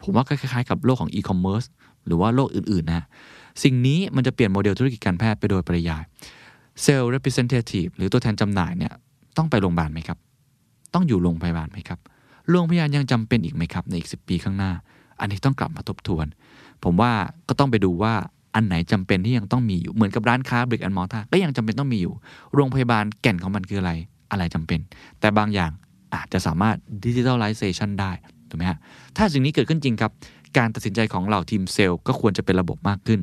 [0.03, 1.67] ผมว่าก็คล้ายๆ กับโลกของ e-commerce
[2.05, 3.05] หรือว่าโลกอื่นๆนะฮะ
[3.63, 6.03] สิ่งนี้มันจะเปลี่ยนโมเดลธุรกิจการแพทย์ไปโดยปริยาย
[6.81, 8.93] เซลล์ representative หรือตัวแทนจำหน่ายเนี่ย
[9.37, 10.17] ต้องไปโรงพยาบาลไหมครับ
[10.93, 11.99] ต้องอยู่โรงพยาบาลไหมครับ
[12.49, 14.71] โรงพยาบาลยังจำเป็นอีกไหมครับในอีก 10 ปีข้างหน้า
[15.19, 16.25] อันนี้ต้องกลับมาทบทวน
[16.83, 17.11] ผมว่า
[17.47, 18.13] ก็ต้องไปดูว่า
[18.55, 22.13] อันไหนจำเป็นที่ยังต้องมีอยู่เหมือนกับร้านค้า brick and mortar ก็ยังจำเป็นต้องมีอยู่
[22.55, 23.91] โรงพยาบาลแก่นของมันคืออะไร
[24.31, 24.79] อะไรจำเป็น
[25.19, 25.71] แต่บางอย่าง
[26.13, 28.11] อาจจะสามารถ digitalization ได้
[28.49, 28.77] ถูกไหมฮะ
[29.17, 30.11] ถ้าสิ่งนี้เกิดขึ้นจริงครับ
[30.57, 33.19] การตัดสินใจของเหล่าทีมเซลล์ก็ควรจะเป็นระบบมากขึ้น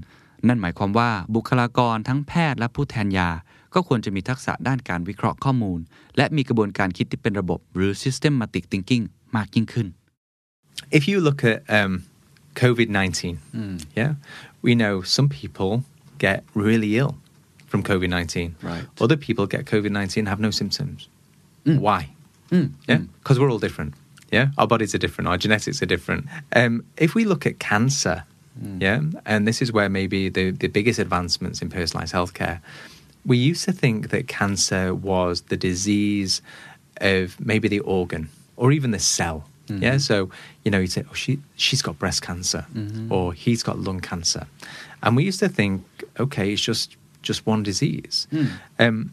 [0.46, 3.28] นั่นหมายความว่าบุคลากรทั้งแพทย์และผู้แทนยา
[3.74, 5.78] ก็ควรจะมีทักษะด้านการวิเคราะห์ข้อมูล
[6.16, 9.04] และมีกระบวนการคิดที่เป็นระบบหรือ systematic thinking
[9.35, 9.87] มากยิ่งขึ้น
[10.97, 11.91] If you look at um,
[12.61, 13.39] COVID 19,
[13.99, 14.11] yeah,
[14.65, 15.71] we know some people
[16.25, 17.13] get really ill
[17.69, 18.55] from COVID 19.
[18.61, 18.83] Right.
[19.03, 21.07] Other people get COVID 19 have no symptoms.
[21.63, 22.01] Why?
[22.89, 23.93] Yeah, because we're all different.
[24.31, 26.21] Yeah, our bodies are different, our genetics are different.
[26.59, 26.73] Um,
[27.05, 28.17] if we look at cancer,
[28.79, 29.01] Yeah.
[29.25, 32.59] And this is where maybe the, the biggest advancements in personalized healthcare.
[33.25, 36.41] We used to think that cancer was the disease
[36.97, 39.44] of maybe the organ or even the cell.
[39.68, 39.82] Mm-hmm.
[39.82, 39.98] Yeah.
[39.98, 40.30] So,
[40.64, 43.12] you know, you say, oh, she, she's got breast cancer mm-hmm.
[43.12, 44.46] or he's got lung cancer.
[45.02, 45.84] And we used to think,
[46.18, 48.28] okay, it's just, just one disease.
[48.30, 48.46] Hmm.
[48.78, 49.12] Um,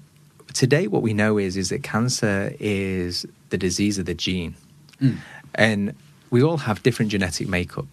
[0.54, 4.56] today, what we know is, is that cancer is the disease of the gene.
[5.00, 5.16] Hmm.
[5.56, 5.96] And
[6.30, 7.88] we all have different genetic makeup.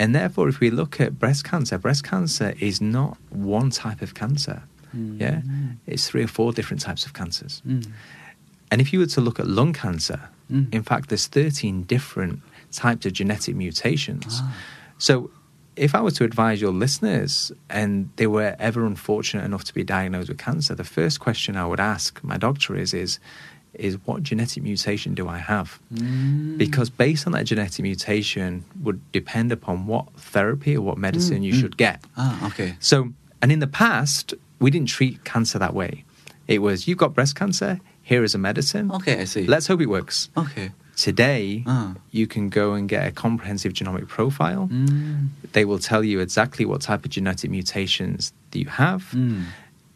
[0.00, 4.14] And therefore, if we look at breast cancer, breast cancer is not one type of
[4.14, 4.62] cancer.
[4.92, 5.20] Hmm.
[5.20, 5.40] Yeah,
[5.86, 7.62] it's three or four different types of cancers.
[8.70, 10.74] And if you were to look at lung cancer, Mm.
[10.74, 12.40] In fact, there's 13 different
[12.72, 14.40] types of genetic mutations.
[14.40, 14.56] Ah.
[14.98, 15.30] So,
[15.76, 19.84] if I were to advise your listeners and they were ever unfortunate enough to be
[19.84, 23.20] diagnosed with cancer, the first question I would ask my doctor is, is,
[23.74, 25.78] is what genetic mutation do I have?
[25.94, 26.58] Mm.
[26.58, 31.42] Because based on that genetic mutation would depend upon what therapy or what mm, medicine
[31.42, 31.44] mm.
[31.44, 31.60] you mm.
[31.60, 32.02] should get.
[32.16, 32.76] Ah, okay.
[32.80, 36.04] So, and in the past, we didn't treat cancer that way.
[36.48, 38.90] It was you've got breast cancer, here is a medicine.
[38.90, 39.46] Okay, I see.
[39.46, 40.30] Let's hope it works.
[40.34, 40.70] Okay.
[40.96, 41.92] Today, uh.
[42.10, 44.66] you can go and get a comprehensive genomic profile.
[44.72, 45.28] Mm.
[45.52, 49.02] They will tell you exactly what type of genetic mutations that you have.
[49.12, 49.44] Mm.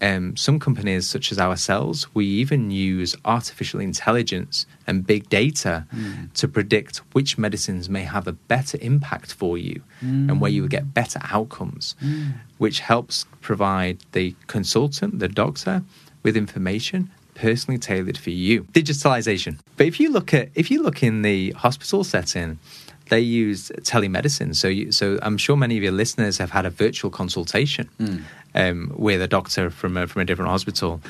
[0.02, 6.30] Um, some companies, such as ourselves, we even use artificial intelligence and big data mm.
[6.34, 10.28] to predict which medicines may have a better impact for you mm.
[10.28, 12.12] and where you would get better outcomes, mm.
[12.12, 12.32] mm.
[12.58, 15.82] which helps provide the consultant, the doctor,
[16.22, 18.64] with information personally tailored for you.
[18.64, 19.58] Digitalization.
[19.76, 22.58] But if you look at if you look in the hospital setting,
[23.08, 24.54] they use telemedicine.
[24.56, 28.18] So, you, so I'm sure many of your listeners have had a virtual consultation hmm.
[28.54, 31.00] um, with a doctor from a, from a different hospital.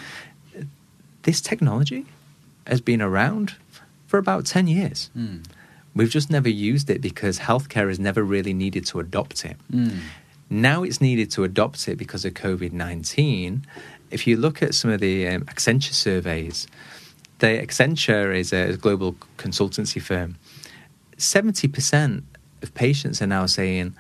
[1.23, 2.05] This technology
[2.67, 3.55] has been around
[4.09, 5.11] for about 10 years.
[5.13, 5.39] Hmm.
[5.95, 9.57] We've just never used it because healthcare has never really needed to adopt it.
[9.71, 9.99] Hmm.
[10.51, 13.65] Now it's needed to adopt it because of COVID 19.
[14.13, 16.67] If you look at some of the um, Accenture surveys,
[17.39, 20.37] the Accenture is a global consultancy firm.
[21.19, 22.23] 70%
[22.63, 23.95] of patients are now saying,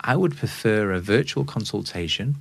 [0.00, 2.36] I would prefer a virtual consultation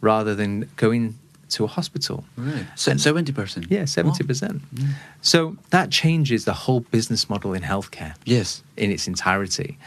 [0.00, 1.18] rather than going
[1.50, 2.24] to a hospital.
[2.36, 2.66] Right.
[2.76, 4.60] Se- 70% Yeah, 70%.
[5.22, 9.78] So that changes the whole business model in healthcare yes in its entirety.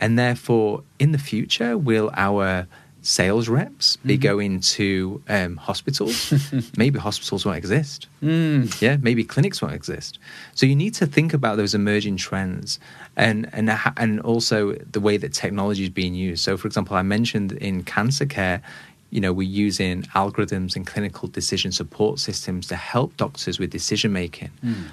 [0.00, 2.66] And therefore, in the future, will our
[3.02, 4.22] sales reps be mm-hmm.
[4.22, 6.32] going to um, hospitals?
[6.76, 8.06] maybe hospitals won't exist.
[8.22, 8.80] Mm.
[8.80, 10.18] Yeah, maybe clinics won't exist.
[10.54, 12.78] So you need to think about those emerging trends
[13.16, 16.42] and and and also the way that technology is being used.
[16.42, 18.62] So, for example, I mentioned in cancer care.
[19.10, 24.10] You know, we're using algorithms and clinical decision support systems to help doctors with decision
[24.10, 24.86] making mm.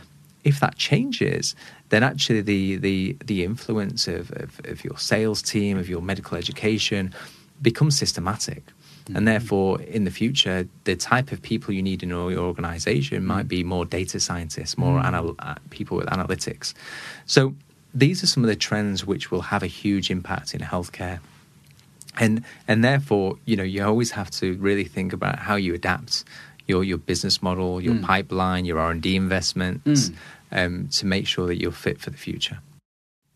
[0.43, 1.55] if that changes,
[1.87, 6.37] then actually the the the influence of, of, of your sales team, of your medical
[6.37, 7.13] education,
[7.60, 8.62] becomes systematic.
[9.14, 13.48] And therefore, in the future, the type of people you need in your organization might
[13.48, 16.72] be more data scientists, more anal- uh, people with analytics.
[17.26, 17.54] So
[17.94, 21.18] these are some of the trends which will have a huge impact in healthcare.
[22.18, 26.24] And and therefore, you know, you always have to really think about how you adapt
[26.66, 30.10] your your business model, your pipeline, your R and D investments,
[30.58, 32.58] um, to make sure that you're fit for the future.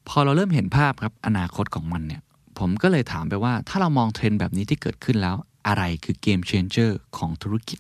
[0.09, 2.23] พอเราเริ่มเห็นภาพครับอนาคตของมันเนี่ย
[2.60, 5.36] ผมก็เลยถามไปว่าถ้าเรามองเทรนด์แบบนี้ที่เกิดขึ้นแล้ว
[5.68, 7.80] อะไรคือ game changer ของธุรกิจ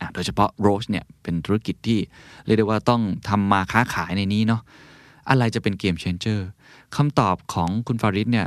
[0.00, 1.98] อะโดยเฉพาะ Roche เนี่ยเป็นธุรกิจที่
[2.44, 4.60] เรียกได้ว่าต้องทำมาค้าขายในนี้เนาะ
[5.30, 6.46] อะไรจะเป็น game changer
[6.96, 8.46] คำตอบของคุณฟาริดเนี่ย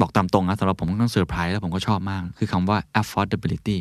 [0.00, 3.78] บอกตามตรงนะสำหรับผมค่อนข้างเซอร์ไพรส์แล้วผมก็ชอบมาก คือคำว่า affordability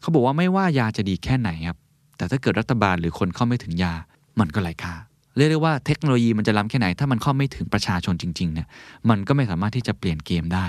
[0.00, 1.78] เขาบอกว่าไม่ว่ายาจะดีแค่ไหนครับ
[2.16, 3.94] แต่ถ้าเกิดรัฐบาลหรือคนเข้าไม่ถึงยา
[4.40, 4.94] มันก็ไร้ค่า
[5.36, 8.66] เรียกได้ว่าเทคโนโลยีมันจะล้ำแค่ไหน ถ้ามันเข้าไม่ถึงประชาชนจริงๆเนี่ย
[9.08, 10.66] มันก็ไม่สามารถที่จะเปลี่ยนเกมได้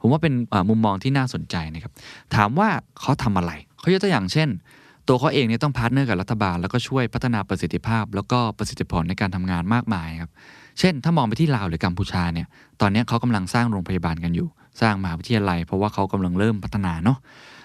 [0.00, 0.34] ผมว่าเป็น
[0.68, 1.92] มุมมองที่น่าสนใจนะครับ
[2.34, 2.68] ถามว่า
[3.00, 4.48] เขาทำอะไรเขายกตัวอย่างเช่น
[5.08, 10.30] ตัวเขาเองเนี่ยต้อง partner กับรัฐบาล แล้วก็ช่วยพัฒนาประสิทธิภาพ แล้วก็ประสิทธิผลในการทำงานมากมายครับ
[10.78, 12.46] เช่น ถ้ามองไปที่ลาวหรือกัมพูชาเนี่ย
[12.80, 14.48] ตอนนี้เขากำลังสร้างโรงพยาบาลกันอยู่
[14.80, 17.18] สร้างมหาวิทยาลัย เพราะว่าเขากำลังเริ่มพัฒนาเนาะ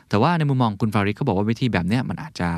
[0.10, 2.50] แต่ว่าในมุมมองคุณฟาริดเขาบอกว่าวิธีแบบเนี้ยมันอาจจะ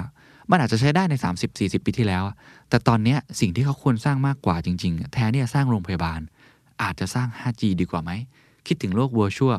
[0.51, 1.15] มันอาจจะใช้ได้ใน
[1.49, 2.23] 30-40 ปีที่แล้ว
[2.69, 6.19] แต่ตอนนี้สิ่งที่เขาควรสร้างมากกว่าจริง ๆ แทนที่จะสร้างโรงพยาบาล
[6.81, 8.11] อาจจะสร้าง 5G ดีกว่าไหม
[8.67, 9.57] คิดถึงโลก virtual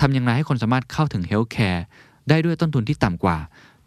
[0.00, 1.84] ทำอย่างไรให้คนสามารถเข้าถึง healthcare
[2.28, 3.38] ได้ด้วยต้นทุนที่ต่ำกว่า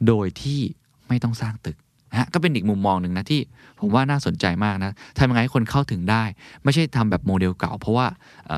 [0.07, 0.59] โดยที่
[1.07, 1.77] ไม่ต้องสร้างตึก
[2.17, 3.41] นะฮะก็เป็นอีกมุมมองหนึ่งนะที่
[3.79, 6.23] ผมว่าน่าสนใจมากนะทำยังไงให้คนเข้าถึงได้
[6.63, 8.05] ไม่ใช่ทำแบบโมเดลเก่า เพราะว่า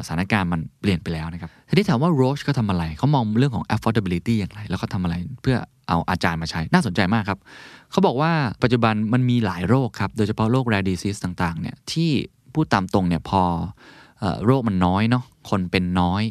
[0.06, 7.39] สถานการณ์มันเปลี่ยนไปแล้วนะครับทีนี้ถามว่า Roche เขาทำอะไรเขามองเรื่องของ affordability อย่างไร แล้วเขาทำอะไรเพื่อเอาอาจารย์มาใช้น่าสนใจมากครับ
[7.91, 8.32] เขาบอกว่า
[8.63, 12.12] ปัจจุบันมันมีหลายโรคครับโดยเฉพาะโรค rare disease ต่างๆเนี่ยที่
[12.54, 13.41] พูดตามตรงเนี่ยพอ
[14.19, 16.24] เอ่อโรคมันน้อยเนาะคนเป็นน้อย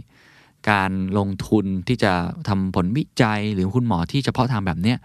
[0.71, 2.12] การลงทุนที่จะ
[2.49, 4.99] ทำผลวิจัยหรือคุณหมอที่เฉพาะทางแบบเนี้ย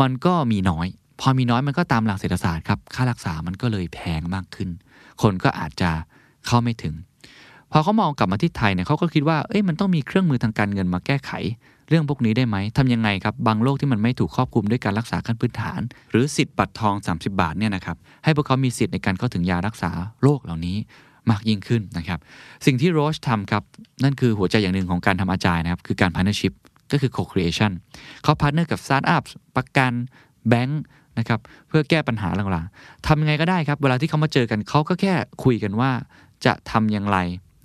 [0.00, 0.86] มันก็มีน้อย
[1.20, 4.68] พอมีน้อยมันก็ตามหลักเศรษฐศาสตร์ครับค่ารักษามันก็เลยแพงมากขึ้น
[5.22, 5.90] คนก็อาจจะ
[6.46, 6.94] เข้าไม่ถึง
[7.72, 11.32] พอเขามองกลับมาที่ไทยเนี่ยเขาก็คิดว่าเอ้ยมันต้องมีเครื่องมือทางการเงินมาแก้ไข
[11.88, 19.90] เรื่องพวกนี้ได้ไหมทำยังไงครับบางโรคที่มันไม่ถูกครอบคลุมด้วยการรักษาขั้นพื้นฐาน หรือสิทธิ์บัตรทอง 30 บาทเนี่ยนะครับให้พวกเขามีสิทธิ์ในการเข้าถึงยารักษา
[20.22, 20.76] โรคเหล่านี้
[21.30, 22.18] มากยิ่งขึ้นนะครับ
[22.66, 23.62] สิ่งที่ Roche ทำครับ
[24.04, 26.52] นั่นคือหัวใจอย่างหนึ่งของการทำ Agile นะครับ คือการ partnership
[26.92, 27.72] ก็คือ co-creation
[28.22, 29.24] เขา partner กับ startup
[29.56, 29.92] ประกัน
[30.48, 30.82] แบงค์
[31.18, 35.90] นะครับเพื่อแก้ปัญหาต่างๆทำยังไงก็ได้ครับ เวลาที่เขามาเจอกันเขาก็แค่คุยกันว่า
[36.44, 37.18] จะทำอย่างไร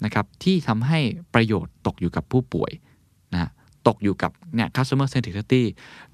[0.06, 1.00] นะครับที่ทำให้
[1.34, 2.72] ประโยชน์ตกอยู่กับผู้ป่วย
[3.34, 3.50] นะ
[3.88, 5.64] ตกอยู่กับเนี่ย customer centricity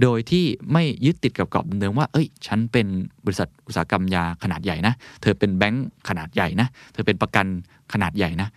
[0.01, 2.87] โดยที่ไม่ยึดติดกับกรอบเดิมว่า เอ้ย ฉันเป็น
[3.25, 7.45] บริษัทอุตสาหกรรมยาขนาดใหญ่นะ เธอเป็นแบงก์ขนาดใหญ่นะ เธอเป็นประกัน
[7.93, 8.49] ขนาดใหญ่นะ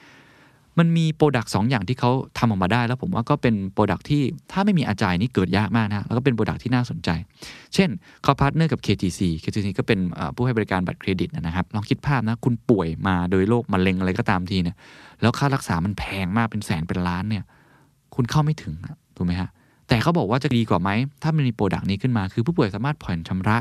[0.78, 7.08] มันมี product สองอย่างที่เขาทำออกมาได้ แล้วผมว่าก็เป็น product ที่ถ้าไม่มี Agile นี่เกิดยากมากนะแล้วก็เป็น product ที่น่าสนใจ
[7.74, 7.88] เช่น
[8.22, 9.98] เขา partner กับ KTC KTC ก็เป็น
[10.34, 14.76] ผู้ให้บริการบัตรเครดิตนะครับลองคิดภาพนะคุณป่วยมาโดยโรคมะเร็งอะไรก็ตามทีเนี่ย
[15.20, 17.44] แล้วค่ารักษามันแพงมากเป็นแสนเป็นล้านเนี่ย
[18.14, 18.74] คุณเข้าไม่ถึง
[19.16, 19.50] ถูกไหมฮะ
[19.88, 20.90] แต่เขาบอกว่าจะดีกว่าไหม
[21.22, 23.56] ถ้ามันมี product นี้ขึ้นมา คือผู้ป่วยสามารถผ่อนชำระ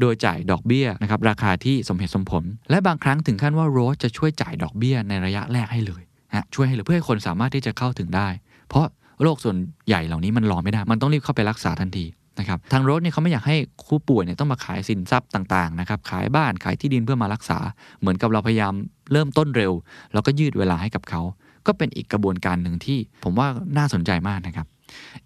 [0.00, 6.02] โดยจ่ายดอกเบี้ยนะครับราคาที่สมเหตุสมผล และบางครั้งถึงขั้นว่า Roche จะช่วยจ่ายดอกเบี้ยในระยะแรกให้เลย
[6.34, 8.28] ฮะช่วยให้เลยเพื่อให้คนสามารถที่จะเข้าถึงได้
[8.68, 8.86] เพราะ
[9.22, 12.06] โรคส่วนใหญ่เหล่านี้มันรอไม่ได้ มันต้องรีบเข้าไปรักษาทันที
[12.38, 13.56] นะครับทางโรสเนี่ยเขาไม่อยากให้
[13.88, 17.58] ผู้ป่วยเนี่ยต้องมาขายสินทรัพย์ต่างๆนะครับขายบ้านขายที่ดินเพื่อมารักษา
[18.00, 18.74] เหมือนกับเราพยายาม
[19.12, 19.72] เริ่มต้นเร็ว
[20.12, 21.22] แล้วก็ยืดเวลาให้กับเขา
[21.66, 24.66] ก็เป็นอีกกระบวนการหนึ่งที่ผมว่าน่าสนใจมากนะครับ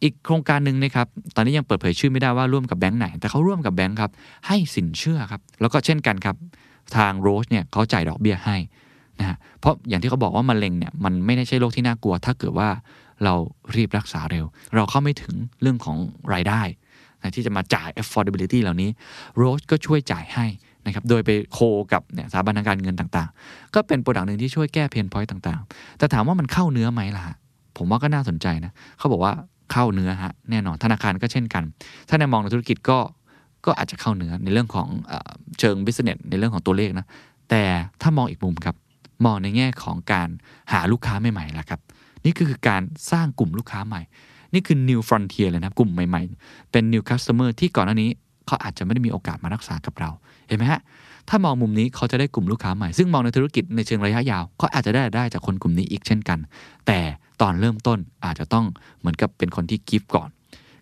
[0.02, 4.10] อีกโครงการหนึ่งนะครับตอนนี้ยังเปิดเผยชื่อไม่ได้ว่าร่วมกับแบงค์ไหน แต่เขาร่วมกับแบงค์ครับ
[4.46, 6.36] ให้สินเชื่อครับแล้วก็เช่นกันครับ
[6.96, 8.56] ทาง Roche เนี่ยเขาจ่ายดอกเบี้ยให้
[9.22, 12.68] นะฮะเพราะอย่างที่เขาบอกว่ามะเร็งเนี่ยมันไม่ได้ใช่โรคที่น่ากลัว ถ้าเกิดว่า
[13.24, 13.34] เรา
[13.76, 15.96] รีบรักษาเร็ว เราเข้าไม่ถึงเรื่องของ
[16.32, 16.62] รายได้
[17.22, 18.90] นะที่จะมาจ่าย affordability เหล่านี้
[19.36, 20.46] Roche ก็ช่วยจ่ายให้
[20.86, 21.58] นะครับโดยไป co
[21.92, 27.22] กับเนี่ยสถาบันทางการเงินต่างๆ ก็เป็น product หนึ่งที่ช่วยแก้ pain point ต่างๆ แต่ถามว่ามันเข้าเนื้อไหมล่ะ
[27.76, 29.32] ผมว่าก็น่าสนใจนะเขาบอกว่า
[29.72, 31.64] เข้าเนื้อฮะแน่นอนธนาคารก็เช่นกัน
[32.08, 32.98] ถ้าในมองในธุรกิจก็
[33.66, 37.06] ก็อาจจะเข้าเนื้อในเรื่องของเออเชิงบิสเนสในเรื่องของตัวเลขนะ
[37.50, 37.62] แต่
[38.02, 38.76] ถ้ามองอีกมุมครับ
[39.24, 40.28] มองในแง่ของการ
[40.72, 41.80] หาลูกค้าใหม่ๆละครับ
[42.24, 44.00] นี่คือการสร้างกลุ่มลูกค้าใหม่
[44.54, 48.10] นี่คือ new frontier เลยนะกลุ่มใหม่ๆ เป็น new customer ที่ก่อนหน้านี้
[48.46, 50.10] เขาอาจจะไม่ได้มีโอกาสมารักษากับเรา
[50.48, 50.80] เห็นไหมฮะ
[51.28, 56.38] ถ้ามองมุมนี้เขาจะได้กลุ่มลูกค้าใหม่ ซึ่งมองในธุรกิจในเชิงระยะยาวเขาอาจจะได้ได้จากคนกลุ่มนี้อีกเช่นกัน
[56.86, 56.98] แต่
[57.40, 58.64] ตอนเริ่มต้นอาจจะต้อง
[59.00, 60.28] เหมือนกับเป็นคนที่กิฟต์ก่อน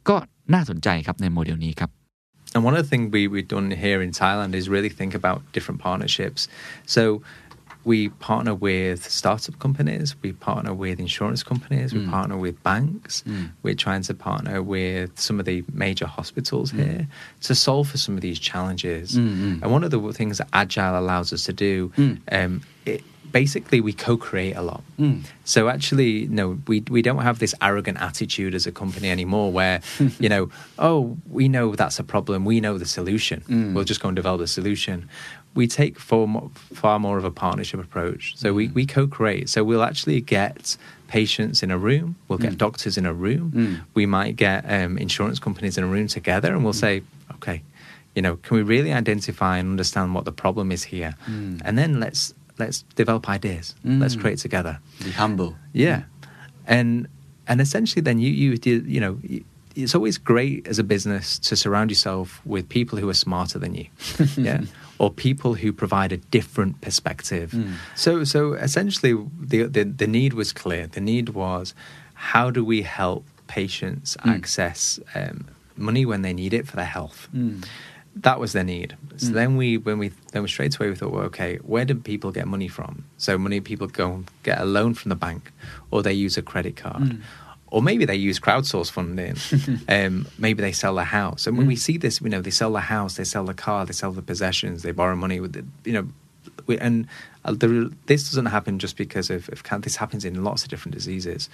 [0.09, 0.17] ก็
[0.55, 1.91] น่าสนใจครับในโมเดลนี้ครับ
[2.55, 5.39] And one of the things we, we've done here in Thailand is really think about
[5.55, 6.41] different partnerships.
[6.95, 7.03] So
[7.85, 12.11] we partner with startup companies, we partner with insurance companies, we mm.
[12.11, 13.23] partner with banks.
[13.27, 13.51] Mm.
[13.63, 16.85] We're trying to partner with some of the major hospitals mm.
[16.85, 17.09] here
[17.43, 19.17] to solve for some of these challenges.
[19.63, 21.93] And one of the things that Agile allows us to do,
[22.31, 24.83] um, it, basically we co-create a lot.
[25.45, 29.81] So actually, no, we we don't have this arrogant attitude as a company anymore, where
[30.19, 33.43] you know, oh, we know that's a problem, we know the solution.
[33.75, 35.09] We'll just go and develop the solution.
[35.55, 38.37] We take far more, far more of a partnership approach.
[38.37, 38.75] So we, mm.
[38.75, 39.49] we co-create.
[39.49, 40.77] So we'll actually get
[41.09, 42.15] patients in a room.
[42.29, 42.59] We'll get mm.
[42.59, 43.53] doctors in a room.
[43.55, 43.81] Mm.
[43.95, 47.03] We might get um, insurance companies in a room together, and we'll say,
[47.35, 47.63] okay,
[48.15, 51.15] you know, can we really identify and understand what the problem is here,
[51.65, 53.75] and then let's let's develop ideas.
[53.85, 54.81] Let's create together.
[55.03, 55.57] Be humble.
[55.73, 56.03] Yeah,
[56.67, 57.09] and
[57.47, 59.19] and essentially, then you you you know.
[59.77, 63.77] It's always great as a business to surround yourself with people who are smarter than
[63.77, 63.87] you,
[64.37, 64.63] yeah,
[65.01, 67.53] or people who provide a different perspective.
[67.53, 67.73] Hmm.
[67.97, 70.87] So, so essentially, the, the the need was clear.
[70.87, 71.75] The need was,
[72.15, 74.29] how do we help patients hmm.
[74.29, 77.29] access um, money when they need it for their health?
[77.33, 77.61] Hmm.
[78.17, 78.97] that was their need.
[79.17, 81.95] So then we, when we, then we straight away we thought, well, okay, where do
[81.95, 83.05] people get money from?
[83.17, 85.53] So many people go and get a loan from the bank,
[85.91, 87.23] or they use a credit card,
[87.71, 89.37] or maybe they use crowdsource funding.
[89.89, 91.47] um, maybe they sell the house.
[91.47, 93.87] And when we see this, you know, they sell the house, they sell the car,
[93.87, 96.09] they sell the possessions, they borrow money with, the, you know,
[96.67, 97.07] we, and
[97.45, 97.55] uh,
[98.07, 101.49] this doesn't happen just because of, of this happens in lots of different diseases.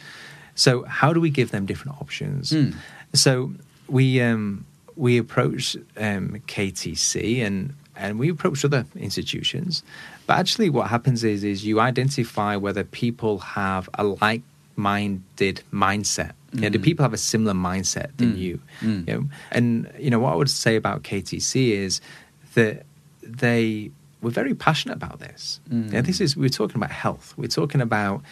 [0.55, 2.51] So how do we give them different options?
[3.13, 3.53] So
[3.89, 4.65] we um,
[4.97, 9.83] we approached um, KTC and and we approached other institutions,
[10.27, 14.43] but actually what happens is is you identify whether people have a like
[14.77, 16.33] minded mindset.
[16.53, 16.83] Yeah, do mm.
[16.83, 18.39] people have a similar mindset than mm.
[18.39, 18.61] you?
[18.81, 19.09] Mm.
[19.09, 19.29] You know?
[19.51, 22.01] And you know what I would say about KTC is
[22.55, 22.87] that
[23.23, 23.91] they
[24.23, 25.61] were very passionate about this.
[25.71, 27.35] Yeah, this is we're talking about health.
[27.37, 28.23] We're talking about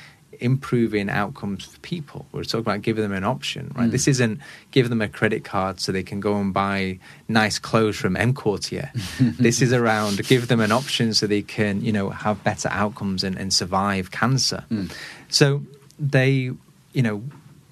[0.41, 2.27] improving outcomes for people.
[2.33, 3.91] We're talking about giving them an option, right?
[3.91, 7.97] This isn't give them a credit card so they can go and buy nice clothes
[7.97, 8.91] from M Quartier.
[9.21, 13.25] this is around give them an option so they can, you know, have better outcomes
[13.25, 14.65] and, and survive cancer.
[15.29, 15.63] So
[15.99, 16.51] they,
[16.93, 17.23] you know,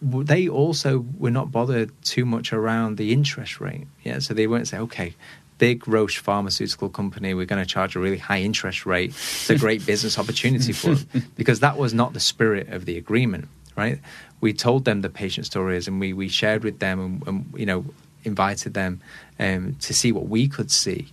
[0.00, 3.86] they also were not bothered too much around the interest rate.
[4.02, 5.14] Yeah, so they won't say, okay,
[5.62, 9.10] big Roche pharmaceutical company, we're going to charge a really high interest rate.
[9.10, 12.98] It's a great business opportunity for them because that was not the spirit of the
[12.98, 14.00] agreement, right?
[14.40, 17.66] We told them the patient stories and we, we shared with them and, and you
[17.66, 17.84] know
[18.24, 19.00] invited them
[19.38, 21.06] um, to see what we could see,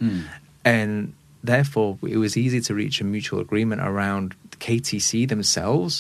[0.65, 4.34] and therefore it was easy to reach a mutual agreement around
[4.66, 5.92] KTC themselves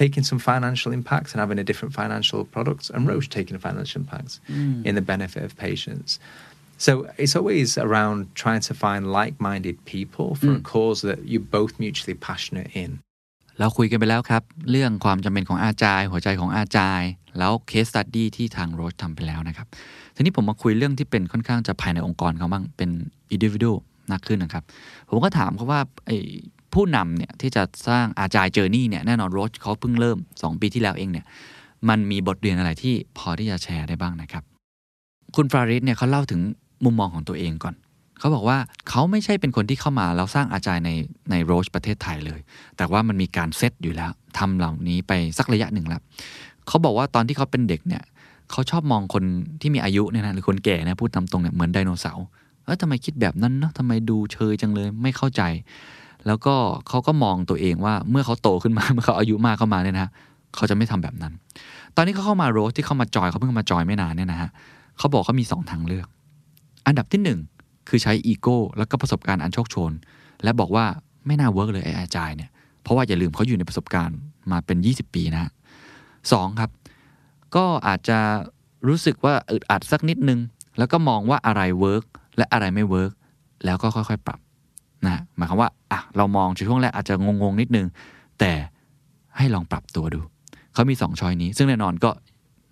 [0.00, 3.96] taking some financial impact and having a different financial product, and Roche taking a financial
[4.02, 4.30] impact
[4.88, 6.10] in the benefit of patients.
[6.86, 6.92] So
[7.22, 12.16] it's always around trying to find like-minded people for a cause that you're both mutually
[12.28, 12.90] passionate in.
[13.60, 17.02] เราคุยกันไปแล้วครับ เรื่องความจำเป็นของอาจาย หัวใจของอาจาย
[17.38, 19.66] แล้วเคสตัดดี้ที่ทางโรสทำไปแล้วนะครับ
[20.14, 22.90] ทีนี้ผมมาคุยเรื่องที่เป็นค่อนข้างจะภายในองค์กรเขาบ้างเป็น
[23.34, 23.76] individual
[24.11, 24.63] นักขึ้นนะครับ
[25.09, 26.17] ผมก็ถามเขาว่าไอ้
[26.73, 31.25] ผู้นำเนี่ยที่จะสร้าง agile journey เนี่ยแน่นอน Roche เขาเพิ่งเริ่ม 2 ปีที่แล้วเองเนี่ย
[31.89, 34.43] มันมีบทเรียนอะไรที่พอที่จะแชร์ได้บ้างนะครับ
[35.35, 36.41] คุณฟาริสเนี่ยเขาเล่าถึง
[36.85, 37.75] มุมมองของตัวเองก่อน
[38.19, 38.57] เขาบอกว่า
[38.89, 40.89] เขาไม่ใช่เป็นคนที่เข้ามาแล้วสร้าง agile ใน
[41.31, 42.39] ใน Roche ประเทศไทยเลย
[42.77, 46.01] แต่ว่ามันมีการเซตอยู่แล้วทำเหล่านี้ไปสักระยะหนึ่งแล้ว
[46.67, 48.03] เขาบอกว่าตอนที่เขาเป็นเด็กเนี่ย
[48.51, 49.23] เขาชอบมองคน
[49.61, 52.25] ที่มีอายุเนี่ยนะหรือคนแก่นะพูดตามตรงเนี่ยเหมือนไดโนเสาร์
[52.65, 55.41] เออทำไมคิดแบบนั้นเนาะทำไมดูเชยจังเลยไม่เข้าใจ
[56.27, 56.55] แล้วก็
[56.87, 60.07] เขาก็มองตัวเองว่าเมื่อเขาโตขึ้นมาเมื่อเขาอายุมากเข้ามาเนี่ยนะ
[60.55, 61.33] เขาจะไม่ทำแบบนั้น
[61.95, 64.49] ตอนนี้เขาเข้ามา Roche ที่เข้ามา join เขาเพิ่งมา join ไม่นานเนี่ยนะฮะ
[64.97, 66.07] เขาบอกเขามีสองทางเลือก
[66.87, 67.39] อันดับที่หนึ่ง
[67.89, 69.91] คือใช้อีโก้แล้วก็ประสบการณ์อันโชกโชน
[70.43, 70.85] และบอกว่า
[71.25, 72.49] ไม่น่า work เลยไอ้ agile เนี่ย
[72.83, 74.17] เพราะว่าอย่าลืมเขาอยู่ในประสบการณ์
[74.51, 75.51] มาเป็น 20 ปีนะฮะ
[76.31, 76.71] สองครับ
[77.55, 78.19] ก็อาจจะ
[78.87, 80.39] รู้สึกว่าอึดอัดสักนิดนึง
[80.77, 82.05] แล้วก็มองว่าอะไร work
[82.37, 83.11] และอะไรไม่ work
[83.65, 84.39] แล้วก็ค่อยๆปรับ
[85.05, 87.87] นะหมายความว่าอะเรามองช่วงแรกอาจจะงงๆนิดนึง
[88.39, 88.51] แต่
[89.37, 90.21] ให้ลองปรับตัวดู
[90.73, 92.09] เขามีสอง choice นี้ ซึ่งแน่นอนก็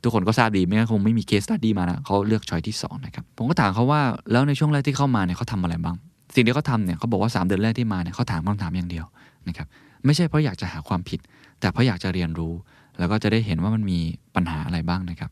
[0.04, 5.96] ทุกคนก็ทราบดีไม่งั้นคงไม่มี case study มานะเขาเลือก choice ที่2นะครับผมก็ถามเขาว่าแล้วในช่วงแรกที่เข้ามาเนี่ยเขาทำอะไรบ้าง
[6.36, 9.06] สิ่งที่เขาทำเนี่ยเขาบอกว่า 3 เดือนแรกที่มาเนี่ยเขาถามคำถามอย่างเดียว
[9.48, 9.68] นะครับ
[10.06, 11.20] ไม่ใช่เพราะอยากจะหาความผิด
[11.60, 12.54] แต่เพราะอยากจะเรียนรู้
[13.00, 14.00] แล้วก็จะได้เห็นว่ามันมี
[14.36, 15.32] ปัญหาอะไรบ้างนะครับ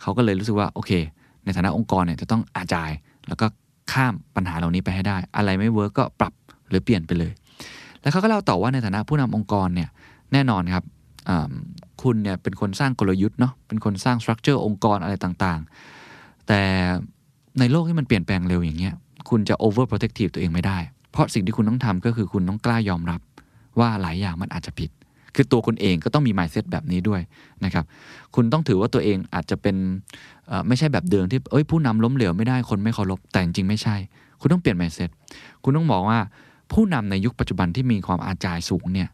[0.00, 0.90] เขาก็เลยรู้สึกว่าโอเค
[1.44, 2.90] ในฐานะองค์กรเนี่ยจะต้อง agile
[3.28, 3.46] แล้วก็
[3.92, 6.32] ข้ามปัญหาเหล่านี้ไปให้ได้ อะไรไม่ work ก็ปรับ
[6.68, 7.32] หรือเปลี่ยนไปเลย
[8.00, 9.88] แล้วเขาก็เล่าต่อว่าในฐานะผู้นำองค์กรเนี่ย
[10.32, 10.84] แน่นอนครับ
[12.02, 16.60] คุณเนี่ยเป็นคนสร้างกลยุทธ์เนาะเป็นคนสร้างสตรัคเจอร์องค์กรอะไรต่างๆ แต่
[17.58, 18.94] ในโลกที่มันเปลี่ยนแปลงเร็วอย่างเงี้ย
[19.30, 20.78] คุณจะ over protective ตัวเองไม่ได้
[21.12, 23.20] เพราะสิ่งที่คุณต้องทำก็คือคุณต้องกล้ายอมรับ
[23.78, 24.90] ว่าหลายอย่างมันอาจจะผิด
[25.34, 27.20] คือตัวคุณเองก็ต้องมี mindset แบบนี้ด้วย
[27.64, 27.84] นะครับ
[28.34, 29.76] คุณต้องถือว่าตัวเองอาจจะเป็น
[30.68, 33.96] ไม่ใช่แบบเดิมที่เอ้ยผู้นำล้มเหลวไม่ได้คนไม่เคารพแต่จริงๆไม่ใช่
[34.40, 35.10] คุณต้องเปลี่ยน mindset
[35.64, 36.18] คุณต้องบอกว่า
[36.72, 39.08] ผู้นำในยุคปัจจุบันที่มีความอาจายสูงเนี่ย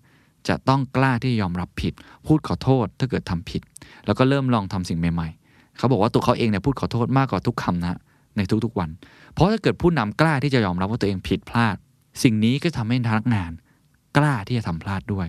[0.49, 1.93] จะต้องกล้าที่ยอมรับผิด
[2.27, 3.63] พูดขอโทษถ้าเกิดทำผิด
[4.07, 7.99] แล้วก็เริ่มลองทำสิ่งใหม่ๆ เขาบอกว่าตัวเขาเองเนี่ยพูดขอโทษมากกว่าทุกคำนะ
[8.37, 8.91] ในทุกๆวัน
[9.33, 11.77] เพราะถ้าเกิดผู้นำกล้าที่จะยอมรับว่าตัวเองผิดพลาด
[12.23, 13.53] สิ่งนี้ก็ทำให้พนักงาน
[14.17, 15.27] กล้าที่จะทำพลาดด้วย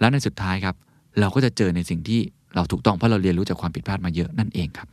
[0.00, 0.76] แล้วในสุดท้ายครับ
[1.20, 2.20] เราก็จะเจอในสิ่งที่
[2.54, 4.88] เราถูกต้องเพราะเราเรียนรู้จากความผิดพลาดมาเยอะนั่นเองครับ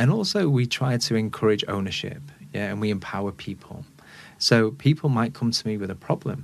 [0.00, 2.20] And also, we try to encourage ownership,
[2.54, 3.76] yeah, and we empower people.
[4.48, 6.38] So people might come to me with a problem,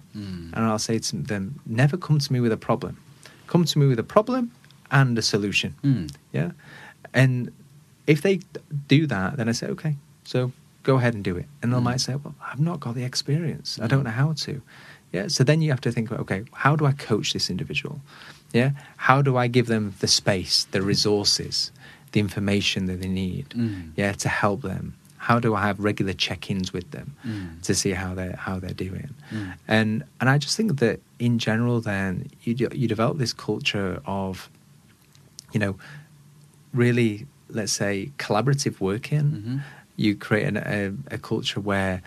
[0.55, 1.45] and I'll say to them,
[1.83, 2.93] never come to me with a problem.
[3.53, 4.43] Come to me with a problem
[5.01, 5.71] and a solution,
[6.39, 6.51] yeah.
[7.21, 7.33] And
[8.07, 8.35] if they
[8.95, 9.95] do that, then I say, okay,
[10.33, 10.39] so
[10.89, 11.47] go ahead and do it.
[11.61, 13.69] And they might say, well, I've not got the experience.
[13.85, 14.53] I don't know how to.
[15.12, 15.28] Yeah.
[15.28, 18.02] So then you have to think about, okay, how do I coach this individual?
[18.54, 18.72] Yeah.
[18.98, 21.72] How do I give them the space, the resources,
[22.12, 23.50] the information that they need?
[23.50, 23.92] Mm.
[23.96, 24.14] Yeah.
[24.14, 24.96] To help them.
[25.18, 27.62] How do I have regular check-ins with them mm.
[27.62, 29.14] to see how they're how they're doing?
[29.32, 29.54] Mm.
[29.68, 34.50] And and I just think that in general, then you you develop this culture of,
[35.54, 35.76] you know,
[36.74, 39.22] really let's say collaborative working.
[39.22, 39.58] Mm-hmm.
[39.96, 42.02] You create an, a, a culture where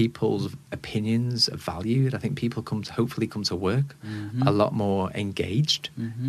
[0.00, 0.44] people's
[0.78, 2.10] opinions are valued.
[2.16, 3.88] I think people come to hopefully come to work
[4.50, 5.84] a lot more engaged,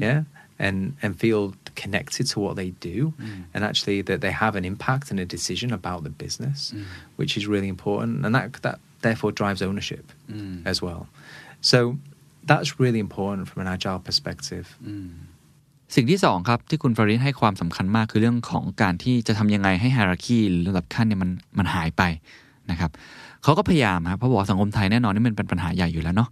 [0.05, 0.19] yeah,
[0.65, 1.41] and and feel
[1.83, 2.97] connected to what they do,
[3.53, 6.57] and actually that they have an impact and a decision about the business,
[7.19, 10.05] which is really important, and that that therefore drives ownership
[10.71, 11.01] as well.
[11.71, 11.79] So
[12.49, 14.65] that's really important from an agile perspective.
[15.95, 22.03] สิ่งที่สองครับ ที่คุณฟาริสให้ความสำคัญมากคือเรื่องของการที่จะทำยังไงให้ hierarchy หรือระดับขั้นเนี่ยมันมันหายไป
[22.70, 22.90] นะครับ
[23.42, 26.28] เขาก็พยายามครับเพราะบอกว่าสังคมไทยแน่นอนนี่มันเป็นปัญหาใหญ่อยู่แล้วเนาะ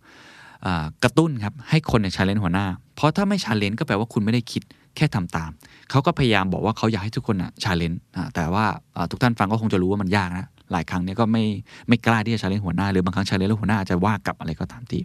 [1.04, 2.66] กระตุ้นครับให้คนเนี่ย challenge หัวหน้า
[2.96, 4.62] เพราะถ้าไม่ challenge ก็แปลว่าคุณไม่ได้คิด
[4.96, 5.50] แค่ทำตาม
[5.90, 8.00] เขาก็พยายามบอกว่าเขาอยากให้ทุกคนอะ challenge
[8.34, 8.64] แต่ว่า
[9.10, 11.44] ทุกท่านฟังก็คงจะรู้ว่ามันยากนะหลายครั้งเนี่ยก็ไม่
[11.88, 14.98] ไม่กล้าที่จะ challenge หัวหน้าหรือบางครั้ง challenge แล้วหัวหน้าอาจจะว่ากลับอะไรก็ตามที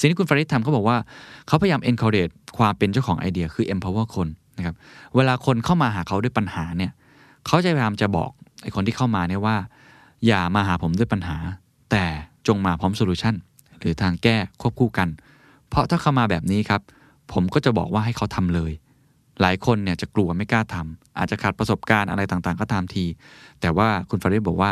[0.00, 0.96] สิ่งที่คุณฟาริสทำเขาบอกว่า
[1.46, 4.74] เขาพยายาม encourage ความเป็นเจ้าของไอเดียคือ empower คนนะครับ
[5.16, 6.92] เวลาคนเข้ามาหาเขาด้วยปัญหาเนี่ย
[7.46, 8.30] เขาจะพยายามจะบอก
[8.62, 9.56] ไอ้คนที่เข้ามาเนี่ยว่า
[10.26, 11.36] อย่ามาหาผมด้วยปัญหา
[11.90, 12.04] แต่
[12.46, 13.34] จงมาพร้อม solution
[13.78, 15.08] หรือทางแก้ควบคู่กัน
[15.68, 16.80] เพราะถ้าเข้ามาแบบนี้ครับ
[17.32, 18.72] ผมก็จะบอกว่าให้เขาทำเลย
[19.40, 23.04] หลายคนเนี่ยจะกลัวไม่กล้าทำอาจจะขาดประสบการณ์อะไรต่างๆ ก็ตามที
[23.60, 24.70] แต่ว่าคุณฟาริสบอกว่า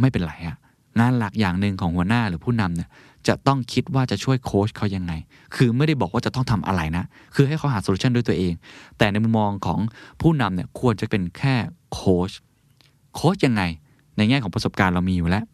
[0.00, 0.56] ไม่เป็นไรอะ
[0.98, 2.88] งานหลักอย่างหนึ่งของหัวหน้าหรือผู้นำเนี่ย
[3.28, 5.12] จะต้องคิดว่าจะช่วยโค้ชเขายังไง
[5.56, 8.54] คือไม่ได้บอกว่าจะต้องทำอะไรนะ คือให้เขาหา solution ด้วยตัวเอง
[8.98, 9.78] แต่ในมุมมองของ
[10.20, 11.54] ผู้นำเนี่ยควรจะเป็นแค่
[11.92, 12.30] โค้ช
[13.14, 13.62] โค้ชยังไง
[14.16, 15.44] ในแง่ของประสบการณ์เรามีอยู่แล้ว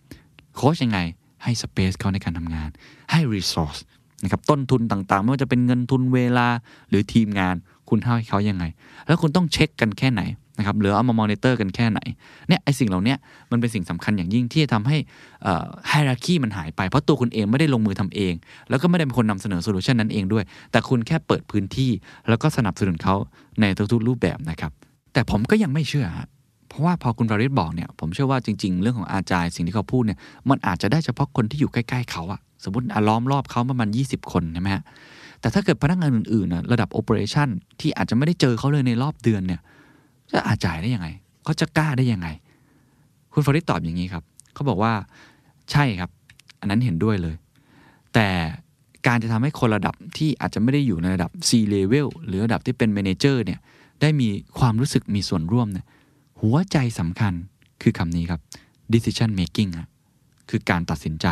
[0.56, 0.98] โค้ชยังไง
[1.42, 2.68] ให้ space เขาในการทำงาน
[3.10, 3.78] ให้ resource
[4.22, 6.48] นะครับต้นทุนต่างๆ ไม่ว่าจะเป็นเงินทุนเวลา
[6.88, 7.54] หรือทีมงาน
[7.88, 8.64] คุณให้เขายังไง
[9.06, 10.22] แล้วคุณต้องเช็คกันแค่ไหน
[10.58, 12.00] นะครับหรือเอามามอนิเตอร์กันแค่ไหน
[12.48, 13.14] เนี่ยไอ้สิ่งเหล่านี้
[13.50, 14.96] มันเป็นสิ่งสำคัญอย่างยิ่งที่จะทำให้
[15.88, 18.34] hierarchy มันหายไป เพราะตัวคุณเองไม่ได้ลงมือทำเอง
[18.68, 21.90] แล้วก็ไม่ได้เป็นคนนำเสนอ solution นั้นเองด้วย แต่คุณแค่เปิดพื้นที่
[22.28, 23.14] แล้วก็สนับสนุนเขา
[23.60, 24.72] ในทุกๆรูปแบบนะครับ
[25.12, 26.28] แต่ผมก็ยังไม่เชื่อฮะ
[26.68, 34.84] เพราะว่าพอคุณฟาริสบอกเนี่ยผมเชื่อว่าจริง ๆ เรื่องของอาจายสิ่งที่เขาพูดเนี่ยมันอาจจะได้เฉพาะคนที่อยู่ใกล้ๆเขาอะสมมติล้อมรอบเขาประมาณ 20 คนใช่ไหมฮะ
[35.40, 37.48] แต่ถ้าเกิดพนักงานอื่นๆนะระดับโอเปอเรชั่น
[37.80, 39.60] ที่อาจจะไม่ได้เจอเขาเลยในรอบเดือนเนี่ย
[40.32, 41.08] จะอาจ่ายได้ยังไง
[41.44, 42.28] เขาจะกล้าได้ยังไง
[43.32, 44.22] คุณฟาริสตอบอย่างนี้ครับ
[44.54, 44.92] เขาบอกว่า
[45.70, 46.10] ใช่ครับ
[46.60, 47.34] อันนั้นเห็นด้วยเลย
[48.14, 48.28] แต่
[49.06, 53.60] การจะทำให้คนระดับที่อาจจะไม่ได้อยู่ในระดับ C level หรือระดับที่เป็น manager เนี่ย
[54.00, 55.86] ได้มีความรู้สึกมีส่วนร่วมเนี่ย
[56.42, 57.34] หัวใจสำคัญ
[57.82, 58.40] คือคำนี้ครับ
[58.92, 59.70] decision making
[60.50, 61.26] คือการตัดสินใจ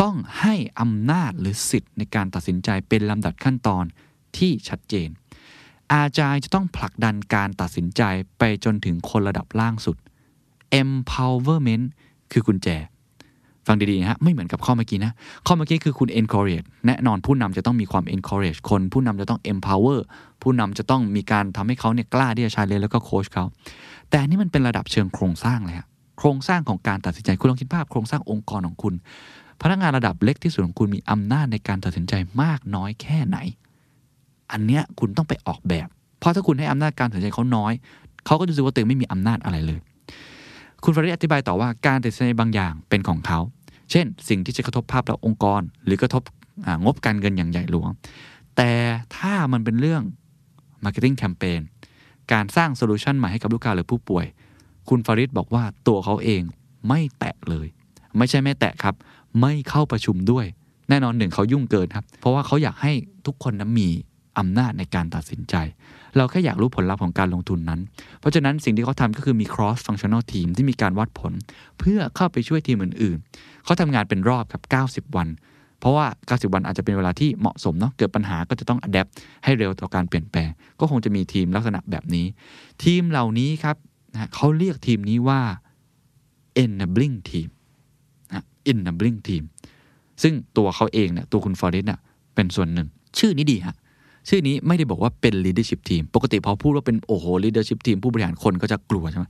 [0.00, 3.84] ต้องให้อำนาจหรือสิทธิ์ในการตัดสินใจเป็นลำดับขั้นตอน
[4.36, 5.08] ที่ชัดเจน
[5.94, 8.02] อาจารย์จะต้องผลักดันการตัดสินใจ
[8.38, 9.96] ไปจนถึงคนระดับล่างสุด
[10.82, 11.86] empowerment
[12.32, 12.68] คือกุญแจ
[13.66, 15.12] ฟังดีๆนะฮะไม่เหมือนกับข้อเมื่อกี้นะ
[15.46, 20.00] ข้อเมื่อกี้คือคุณ encourage แน่นอนผู้นำจะต้องมีความ encourage คนผู้นำจะต้อง empower
[20.42, 23.44] ผู้นำจะต้องมีการทำให้เขาเนี่ยกล้าที่จะชาเลนแล้วก็โค้ชเขา
[24.10, 25.86] แต่นี่มันเป็นระดับเชิงโครงสร้างเลยฮะ
[26.18, 28.94] โครงสร้างของการตัดสินใจคุณลองคิดภาพโครงสร้างองค์กรของคุณ
[29.62, 33.38] พนักงานระดับเล็กที่สุดของคุณมีอำนาจในการตัดสินใจมากน้อยแค่ไหน
[34.52, 35.88] อันเนี้ยคุณต้องไปออกแบบ
[36.18, 37.72] เพราะถ้าคุณให้อำนาจการตัดสินใจเขาน้อย
[38.26, 39.80] เขาก็จะรู้สึกว่าตัวเองไม่มีอำนาจอะไรเลย
[40.86, 43.40] คุณฟาริอธิบายต่อว่าการตัดสินใจบางอย่างเป็นของเขา
[43.90, 46.22] เช่น สิ่งที่จะกระทบภาพลักษณ์องค์กร หรือกระทบ
[46.84, 47.90] งบการเงินอย่างใหญ่หลวง
[48.56, 48.70] แต่
[49.16, 50.02] ถ้ามันเป็นเรื่อง
[50.84, 51.60] Marketing Campaign
[52.32, 54.26] การสร้างโซลูชันใหม่ให้กับลูกค้าหรือผู้ป่วย
[54.88, 56.42] คุณฟาริดบอกว่าตัวเขาเอง
[56.88, 57.66] ไม่แตะเลย
[58.16, 58.94] ไม่ใช่ไม่แตะครับ
[59.40, 60.46] ไม่เข้าประชุมด้วย
[60.88, 62.92] แน่นอนหนึ่งเขายุ่งเกินครับ เพราะว่าเขาอยากให้
[63.26, 63.88] ทุกคนนั้นมี
[64.38, 65.54] อำนาจในการตัดสินใจ
[66.16, 67.80] เราแค่อยากรู้ผลลัพธ์ของการลงทุนนั้น
[68.20, 71.32] เพราะฉะนั้นสิ่งที่เขาทำก็คือมี cross functional team ที่มีการวัดผล
[71.78, 74.62] เพื่อเข้าไปช่วยทีมอื่นๆ เขาทำงานเป็นรอบครับ
[75.10, 75.28] 90 วัน
[75.80, 79.10] เพราะว่า 90 วันอาจจะเป็นเวลาที่เหมาะสมเนาะเกิดปัญหาก็จะต้อง adapt
[79.44, 80.48] ให้เร็วต่อการเปลี่ยนแปลง
[80.80, 82.26] ก็คงจะมีทีมลักษณะแบบนี้
[82.84, 83.76] ทีมเหล่านี้ครับ
[84.12, 85.40] นะเขาเรียกทีมนี้ว่า
[86.62, 87.48] enabling team
[88.32, 89.42] นะ enabling team
[90.22, 92.00] ซึ่งตัวเขาเองเนี่ยตัวคุณฟอริสเนี่ย
[92.34, 92.88] เป็นส่วนหนึ่ง
[93.18, 93.76] ชื่อนี้ดีฮะ
[94.28, 99.26] ชื่อนี้ไม่ได้บอกว่าเป็น leadership team ปกติพอพูดว่าเป็นโอ้โห leadership team ผู้บริหารคนก็จะกลัวใช่ไหม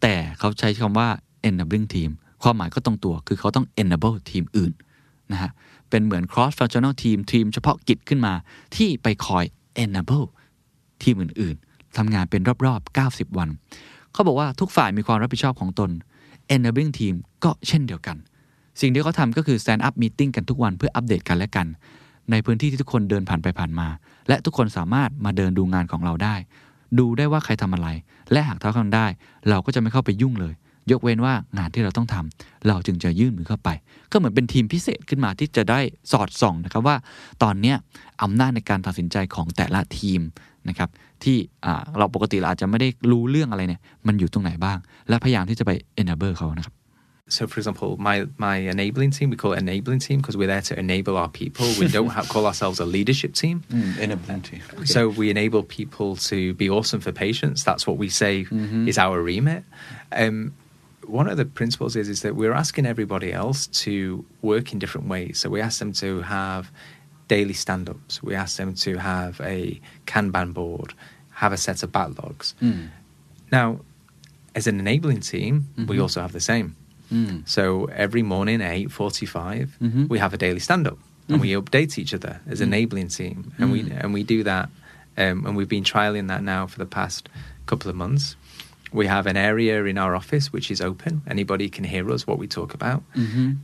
[0.00, 1.08] แต่เขาใช้คำว่า
[1.48, 2.10] enabling team
[2.42, 4.72] ความหมายก็ตรงตัวคือเขาต้อง enable ทีมอื่น
[5.32, 5.50] นะฮะ
[5.90, 8.34] เป็นเหมือน cross functional team ทีมเฉพาะกิจขึ้นมา
[8.76, 9.44] ที่ไปคอย
[9.82, 10.26] enable
[11.02, 13.48] ทีมอื่นๆทำงานเป็นรอบๆ 90 วัน
[14.12, 15.90] เขาบอกว่าทุกฝ่ายมีความรับผิดชอบของตน
[16.54, 17.14] enabling team
[17.44, 18.16] ก็เช่นเดียวกัน
[18.80, 21.66] สิ่งที่เขาทำก็คือ stand up meeting กันทุกวันเพื่ออัปเดตกันและกัน
[22.30, 23.88] ในพื้นที่ที่ทุกคนเดินผ่านไปผ่านมา
[24.28, 26.34] และทุกคนสามารถมาเดินดูงานของเราได้
[26.98, 27.88] ดูได้ว่าใครทำอะไร
[28.32, 29.06] และหากเท่ากันได้
[29.48, 30.54] เราก็จะไม่เข้าไปยุ่งเลย
[30.90, 33.68] ยกเว้นว่างานที่เราต้องทำเราจึงจะยื่นมือเข้าไป
[34.10, 35.80] ก็เหมือนเป็นทีมพิเศษขึ้นมาที่จะได้
[36.12, 36.96] สอดส่องนะครับว่า
[37.42, 37.74] ตอนนี้
[38.22, 40.20] อำนาจในการตัดสินใจของแต่ละทีม
[40.68, 40.88] นะครับ
[41.24, 41.36] ที่
[41.98, 45.70] เราปกติเราอาจจะไม่ได้รู้เรื่องอะไรเนี่ยมันอยู่ตรงไหนบ้าง และพยายามที่จะไป
[46.00, 46.74] enable เขานะครับ
[47.28, 50.60] So, for example, my, my enabling team, we call it enabling team because we're there
[50.62, 51.66] to enable our people.
[51.78, 53.62] We don't have, call ourselves a leadership team.
[53.72, 54.62] Mm, enabling team.
[54.74, 54.84] Okay.
[54.84, 57.62] So, we enable people to be awesome for patients.
[57.64, 58.88] That's what we say Mm-hmm.
[58.88, 59.64] is our remit.
[60.10, 60.54] Um,
[61.06, 65.06] one of the principles is, is that we're asking everybody else to work in different
[65.08, 65.38] ways.
[65.38, 66.72] So, we ask them to have
[67.28, 70.92] daily stand ups, we ask them to have a Kanban board,
[71.34, 72.52] have a set of backlogs.
[72.60, 72.88] Mm.
[73.50, 73.80] Now,
[74.54, 76.02] as an enabling team, we Mhm.
[76.02, 76.76] also have the same.
[77.12, 77.48] Mm.
[77.48, 80.08] So every morning at eight forty-five, Mhm.
[80.08, 80.98] we have a daily stand-up.
[81.28, 84.68] and we update each other as a enabling team, and we and we do that,
[85.16, 87.28] um, and we've been trialing that now for the past
[87.64, 88.36] couple of months.
[88.92, 91.22] We have an area in our office which is open.
[91.26, 93.02] Anybody can hear us what we talk about.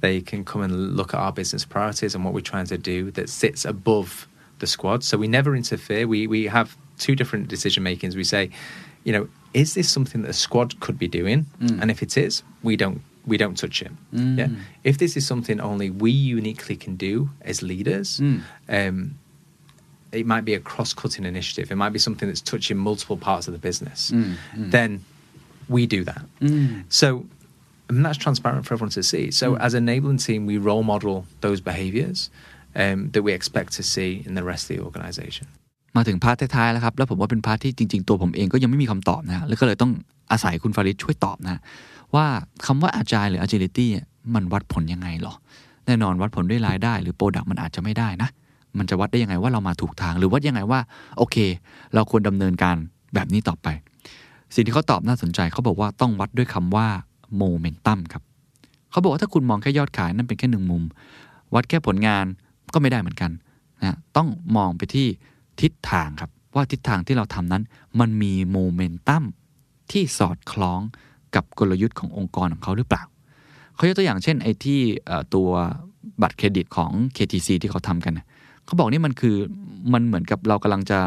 [0.01, 3.11] They can come and look at our business priorities and what we're trying to do
[3.11, 4.27] that sits above
[4.61, 5.05] the squad.
[5.05, 6.07] So we never interfere.
[6.07, 8.17] We we have two different decision makings.
[8.17, 8.49] We say,
[9.05, 11.45] you know, is this something that a squad could be doing?
[11.81, 13.92] And if it is, we don't we don't touch it.
[14.12, 14.50] Yeah.
[14.84, 18.08] If this is something only we uniquely can do as leaders,
[18.70, 18.98] um,
[20.12, 21.72] it might be a cross-cutting initiative.
[21.72, 24.00] It might be something that's touching multiple parts of the business.
[24.78, 24.92] Then
[25.76, 26.24] we do that.
[26.90, 27.26] So
[27.90, 29.32] and that's transparent for everyone to see.
[29.32, 32.30] So as an enabling team, we role model those behaviors
[32.76, 35.48] um, that we expect to see in the rest of the organization.
[35.98, 39.92] มาถึงพาร์ทท้ายๆแล้วครับ แล้วผมว่าเป็นพาร์ทที่จริง ๆ ตัวผมเองก็ยังไม่มีคำตอบนะฮะแล้วก็เลยต้อง
[40.32, 41.62] อาศัยคุณฟาริดช่วยตอบนะ
[42.15, 42.27] ว่า
[42.67, 43.87] คำว่า agile หรือ agility
[44.35, 45.35] มันวัดผลยังไงหรอ
[45.87, 48.31] แน่นอนวัดผลด้วยรายได้ หรือ product มันอาจจะไม่ได้นะ
[48.79, 50.81] มันจะวัดได้ยังไงว่าเรามาถูกทาง หรือวัดยังไงว่า
[51.19, 51.37] โอเค
[51.95, 52.77] เราควรดำเนินการ
[53.15, 53.67] แบบนี้ต่อไป
[54.55, 56.87] สิ่งที่เขาตอบน่าสนใจเขาบอกว่าต้องวัดด้วยคำว่า
[57.41, 58.23] momentum ครับ
[58.91, 60.83] เขาบอกว่าถ้าคุณมองแค่ยอดขายนั่นเป็นแค่หนึ่งมุม
[61.55, 62.25] วัดแค่ผลงาน
[62.73, 63.31] ก็ไม่ได้เหมือนกัน
[63.83, 65.07] นะต้องมองไปที่
[65.61, 67.63] ทิศทางครับ ว่าทิศทางที่เราทำนั้น
[68.01, 69.25] มันมีโมเมนตัม
[69.91, 70.81] ที่สอดคล้อง
[71.35, 73.03] กับกลยุทธ์ขององค์กรของเขาหรือเปล่า
[73.75, 74.81] เขายกตัวอย่างเช่นไอ้ที่
[75.35, 75.49] ตัว
[76.23, 78.13] บัตรเครดิตของ KTC ที่เขาทำกัน
[78.65, 79.37] เขาบอกนี่มันคือ
[79.93, 80.99] มันเหมือนกับเรากำลังจะ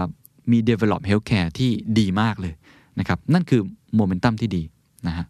[0.51, 1.69] มี develop healthcare ที่
[1.99, 2.53] ดีมากเลย
[2.99, 3.61] นะครับ นั่นคือ
[3.95, 4.63] โมเมนตัมที่ดี
[5.07, 5.25] นะฮะ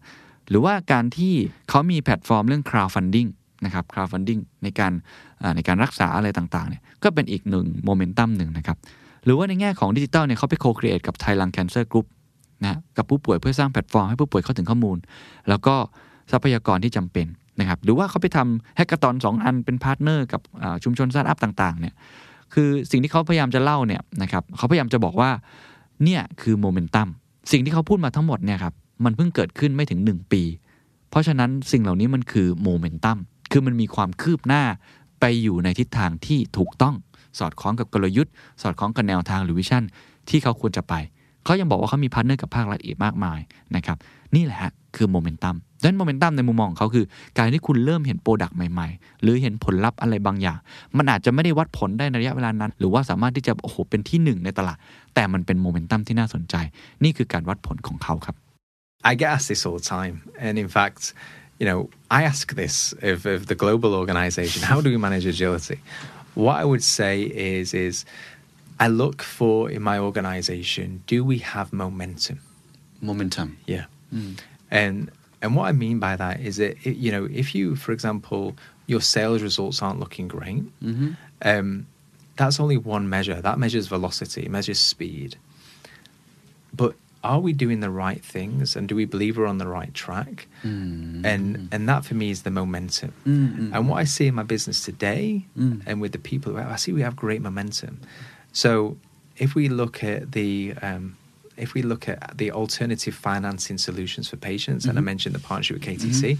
[0.49, 1.33] หรือว่าการที่
[1.69, 3.29] เขามีแพลตฟอร์มเรื่อง crowdfunding
[3.65, 4.93] นะครับ crowdfunding ในการ
[5.55, 8.77] ในการรักษาอะไรต่างๆเนี่ยก็เป็นอีกหนึ่งโมเมนตัมหนึ่งนะครับ
[9.25, 12.07] หรือว่าในแง่ของดิจิทัลเนี่ยเขาไป co-create กับ Thailand Cancer Group
[12.63, 14.97] นะกับผู้ป่วยเพื่อสร้างแพลตฟอร์มให้ผู้ป่วยเข้าถึงข้อมูล
[15.49, 15.75] แล้วก็
[16.31, 17.27] ทรัพยากรที่จำเป็น
[17.59, 20.41] นะครับ หรือว่าเขาไปทำ hackathon สองอันเป็น partner กับ
[20.83, 21.93] ชุมชนสตาร์ทอัพต่างๆเนี่ย
[22.53, 25.31] คือสิ่งที่เขาพยายามจะเล่าเนี่ยนะครับเขาพยายามจะบอกว่า
[26.03, 27.07] เนี่ยคือโมเมนตัม
[27.51, 28.73] สิ่งที่เขาพูดมาทั้งหมดเนี่ยครับ
[29.05, 30.43] มันเพิ่งเกิดขึ้นไม่ถึง 1 ปี
[31.09, 33.17] เพราะฉะนั้นสิ่งเหล่านี้มันคือโมเมนตัม
[33.51, 34.63] คือมันมีความคืบหน้า
[35.19, 36.95] ไปอยู่ในทิศทางที่ถูกต้อง
[37.39, 39.83] สอดคล้องกับกลยุทธ์ สอดคล้องกับแนวทางหรือ vision
[40.29, 40.93] ที่เขาควรจะไป
[41.45, 43.39] เขายังบอกว่าเขามี partner กับภาครัฐอีกมากมาย
[43.75, 43.97] นะครับ
[44.35, 47.05] นี่แหละฮะคือโมเมนตัมดังนั้นโมเมนตัมในมุมมองของเขาคือ
[47.37, 50.59] การที่คุณเริ่มเห็น product ใหม่ๆ หรือเห็นผลลัพธ์อะไรบางอย่าง
[50.97, 54.77] มันอาจจะไม่ได้วัดผลได้ในระยะเวลานั้น หรือว่าสามารถที่จะโอ้โหเป็นที่หนึ่งในตลาด
[55.15, 56.55] แต่มันเป็นโมเมนตัมที่น่าสนใจ
[57.03, 58.35] นี่คือการวัดผลของเขาครับ
[59.09, 60.15] I get asked this all the time.
[60.45, 61.01] And in fact,
[61.59, 61.79] you know,
[62.17, 62.75] I ask this
[63.11, 65.79] of, of the global organization, how do we manage agility?
[66.45, 68.05] What I would say is, is
[68.81, 72.39] I look for in my organization, do we have momentum?
[72.99, 73.85] momentum Yeah.
[74.09, 74.33] Hmm.
[74.71, 75.11] And
[75.41, 78.55] and what I mean by that is that it, you know if you, for example,
[78.87, 81.11] your sales results aren't looking great, mm-hmm.
[81.43, 81.85] um,
[82.37, 83.39] that's only one measure.
[83.39, 85.37] That measures velocity, measures speed.
[86.73, 89.93] But are we doing the right things, and do we believe we're on the right
[89.93, 90.47] track?
[90.63, 91.23] Mm-hmm.
[91.23, 93.13] And and that for me is the momentum.
[93.27, 93.75] Mm-hmm.
[93.75, 95.83] And what I see in my business today, mm.
[95.85, 97.99] and with the people, I see we have great momentum.
[98.53, 98.97] So
[99.37, 101.17] if we look at the um,
[101.57, 105.05] if we look at the alternative financing solutions for patients, and I mm-hmm.
[105.05, 106.09] mentioned the partnership with mm-hmm.
[106.09, 106.37] KTC,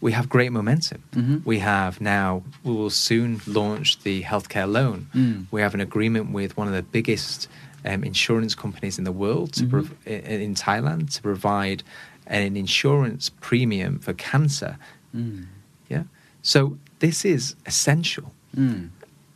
[0.00, 1.02] we have great momentum.
[1.12, 1.38] Mm-hmm.
[1.44, 5.08] We have now, we will soon launch the healthcare loan.
[5.14, 5.46] Mm.
[5.50, 7.48] We have an agreement with one of the biggest
[7.84, 11.82] um, insurance companies in the world to prov- in Thailand to provide
[12.26, 14.76] an insurance premium for cancer.
[15.14, 15.46] Mm.
[15.88, 16.04] Yeah.
[16.42, 18.32] So this is essential.
[18.56, 18.90] Mm.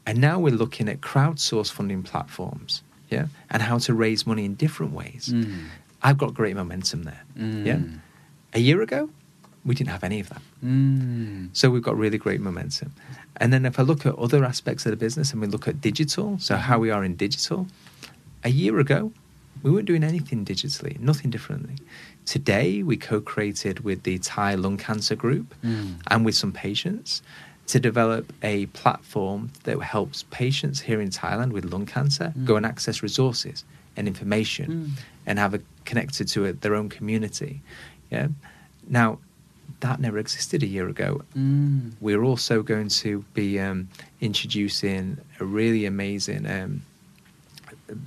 [0.07, 4.55] And now we're looking at crowdsource funding platforms, yeah, and how to raise money in
[4.55, 5.31] different ways.
[5.33, 5.67] Mm.
[6.03, 7.23] I've got great momentum there.
[7.37, 7.77] Yeah.
[7.77, 7.99] Mm.
[8.55, 9.11] A year ago,
[9.65, 10.43] we didn't have any of that.
[10.65, 11.49] Mm.
[11.53, 12.93] So we've got really great momentum.
[13.39, 15.81] And then if I look at other aspects of the business and we look at
[15.81, 16.63] digital, so mm-hmm.
[16.63, 17.67] how we are in digital,
[18.45, 19.13] a year ago,
[19.63, 21.75] we weren't doing anything digitally, nothing differently.
[22.25, 27.23] Today, we co created with the Thai Lung Cancer Group and with some patients
[27.67, 32.65] to develop a platform that helps patients here in Thailand with lung cancer go and
[32.65, 33.65] access resources
[33.97, 34.95] and information
[35.27, 37.61] and have a connected to it, their own community.
[38.11, 38.29] Yeah.
[38.89, 39.19] Now,
[39.81, 41.23] that never existed a year ago.
[42.01, 43.89] We're also going to be um,
[44.21, 46.83] introducing a really amazing um,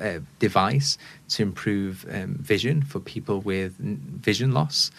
[0.01, 0.97] uh, device
[1.29, 4.91] to improve um, vision for people with vision loss,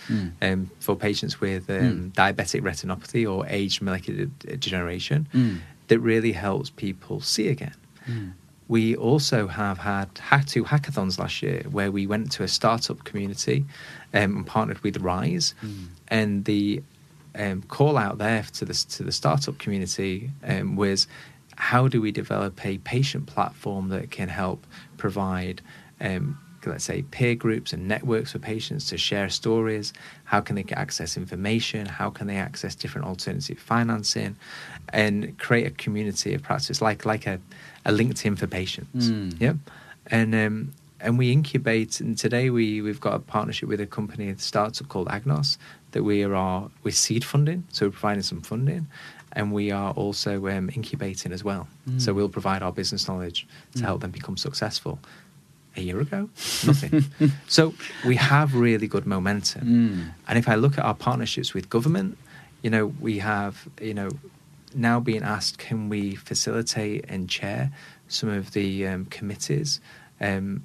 [0.43, 5.27] um, for patients with um, diabetic retinopathy or age molecular d- degeneration,
[5.89, 7.75] that really helps people see again.
[8.69, 13.03] We also have had ha- two hackathons last year where we went to a startup
[13.05, 13.65] community
[14.15, 15.55] um, and partnered with Rise,
[16.09, 16.83] and the
[17.35, 21.07] um, call out there to the to the startup community um, was
[21.61, 25.61] how do we develop a patient platform that can help provide
[26.01, 29.93] um, let's say peer groups and networks for patients to share stories?
[30.25, 31.87] How can they get access information?
[31.87, 34.37] How can they access different alternative financing
[34.91, 37.39] and create a community of practice like like a,
[37.85, 39.09] a linkedin for patients?
[39.39, 39.55] Yeah
[40.07, 44.29] and um, and we incubate and today we we've got a partnership with a company
[44.29, 45.57] a startup called agnos
[45.93, 48.87] that we are with seed funding so we're providing some funding
[49.33, 51.69] and we are also um, incubating as well.
[51.99, 54.99] So we'll provide our business knowledge to help them become successful.
[55.77, 56.29] A year ago?
[56.67, 57.05] Nothing.
[57.47, 57.75] So
[58.05, 60.13] we have really good momentum.
[60.27, 62.19] And if i look at our partnerships with government
[62.63, 64.11] you know we have you know
[64.75, 67.71] now being asked can we facilitate and chair
[68.09, 69.81] some of the um, committees?
[70.21, 70.65] Um,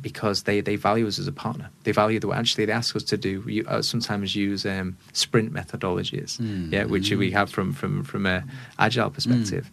[0.00, 1.68] because they, they value us as a partner.
[1.84, 5.52] They value the actually they ask us to do you, uh, sometimes use um, sprint
[5.52, 6.38] methodologies,
[6.72, 8.44] yeah, which we have from from from a
[8.78, 9.70] agile perspective.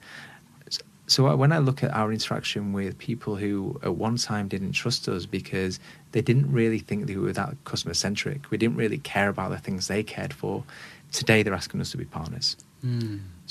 [0.68, 4.74] S- So when I look at our interaction with people who at one time didn't
[4.74, 5.80] trust us because
[6.12, 9.58] they didn't really think they were that customer centric, we didn't really care about the
[9.60, 10.64] things they cared for.
[11.12, 12.58] Today they're asking us to be partners.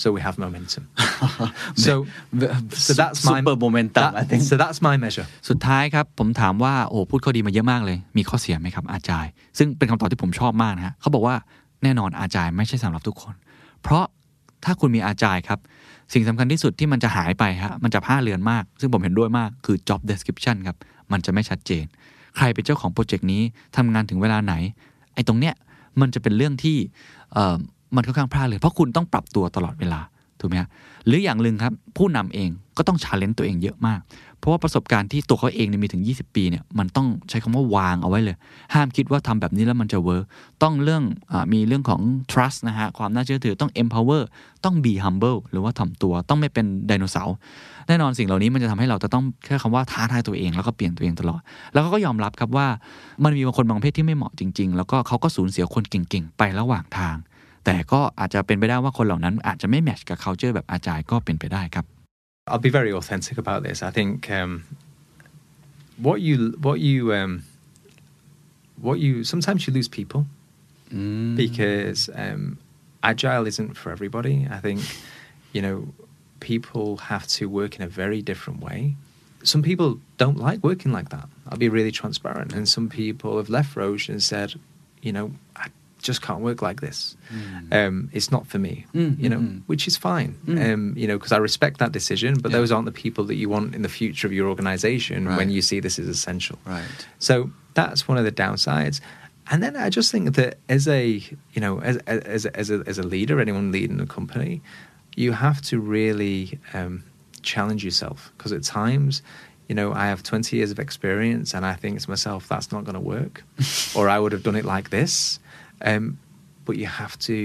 [0.02, 0.84] So we have momentum.
[1.84, 1.92] so
[2.86, 4.42] so that's my Super momentum, that- I think.
[4.50, 5.26] So that's my measure.
[5.48, 9.26] สุดท้ายครับผมถามว่าโอ้พูดข้อดีมาเยอะมากเลย มีข้อเสียไหมครับอาจาย
[9.58, 11.36] ซึ่งเป็นคำตอบที่ผมชอบมากนะฮะเขาบอกว่า
[11.82, 13.34] แน่นอนอาจายไม่ใช่สำหรับทุกคน
[13.82, 14.04] เพราะ
[14.64, 15.58] ถ้าคุณมีอาจายครับ
[16.12, 20.76] สิ่งสำคัญที่สุดที่มันจะหายไปฮะมันจะผ้าเลือนมาก ซึ่งผมเห็นด้วยมากคือ job description ครับ
[21.12, 21.84] มันจะไม่ชัดเจน
[22.36, 23.42] ใครเป็นเจ้าของโปรเจกต์นี้
[23.76, 24.54] ทำงานถึงเวลาไหน
[25.14, 25.54] ไอ้ตรงเนี้ย
[26.00, 26.76] มันจะเป็นเรื่องที่
[27.32, 27.56] เอ่อ
[27.96, 30.00] มันค่อนข้างพลาดเลย เพราะคุณต้องปรับตัวตลอดเวลา
[30.40, 30.68] ถูกไหมฮะ
[31.06, 34.00] หรืออย่างหนึ่งครับ ผู้นำเองก็ต้องชาเลนจ์ตัวเองเยอะมาก
[34.38, 38.36] เพราะว่าประสบการณ์ที่ตัวเขาเองเนี่ยมีถึง 20 ปีเนี่ยมันต้องใช้คำว่าวางเอาไว้เลย
[38.74, 40.24] ห้ามคิดว่าทำแบบนี้แล้วมันจะเวิร์ก
[40.62, 44.22] ต้องเรื่องอมีเรื่องของ trust นะฮะความน่าเชื่อถือต้อง empower
[44.64, 47.34] ต้อง be humble หรือว่าถ่อมตัวต้องไม่เป็นไดโนเสาร์
[47.88, 51.40] แน่นอนสิ่งเหล่านี้มันจะทำให้เราจะต้องแค่คำว่าท้าทายตัวเองแล้วก็เปลี่ยนตัวเองตลอด
[51.72, 52.66] แล้วเขาก็ยอมรับครับว่า
[53.24, 57.16] มันมีบางคนบางเภทที่ไม่เหมาะจริง ๆ แล้วก็เขาก็สูญเสียคนเก่งๆ ไประหว่างทาง
[57.65, 61.85] แต่ก็อาจจะเป็นไปได้ว่าคนเหล่านั้นอาจจะไม่แมทช์กับ culture แบบอาจารย์ก็เป็นไปได้ครับ
[62.49, 63.77] I'll be very authentic about this.
[63.89, 64.51] I think um,
[66.07, 66.35] what you
[66.67, 67.31] what you um,
[68.87, 70.21] what you sometimes you lose people
[71.43, 72.59] because um,
[73.01, 74.35] agile isn't for everybody.
[74.57, 74.81] I think
[75.55, 75.77] you know
[76.39, 78.95] people have to work in a very different way.
[79.43, 81.27] Some people don't like working like that.
[81.47, 84.49] I'll be really transparent, and some people have left Roche and said,
[85.01, 85.67] you know, I
[85.98, 87.16] just can't work like this.
[87.72, 88.86] Um, it's not for me.
[88.92, 90.36] you know, which is fine.
[90.48, 92.58] Um, you know, because I respect that decision, but Yeah.
[92.58, 95.62] those aren't the people that you want in the future of your organization when you
[95.62, 96.58] see this is essential.
[96.64, 96.84] Right.
[97.18, 99.00] So that's one of the downsides.
[99.50, 101.06] And then I just think that as a
[101.54, 104.60] you know as as as a, as a leader, anyone leading a company,
[105.16, 107.02] you have to really um,
[107.42, 109.22] challenge yourself because at times.
[109.70, 112.84] You know, I have 20 years of experience, and I think to myself, that's not
[112.84, 113.44] going to work,
[113.94, 115.38] or I would have done it like this.
[115.89, 116.17] Um,
[116.65, 117.37] but you have to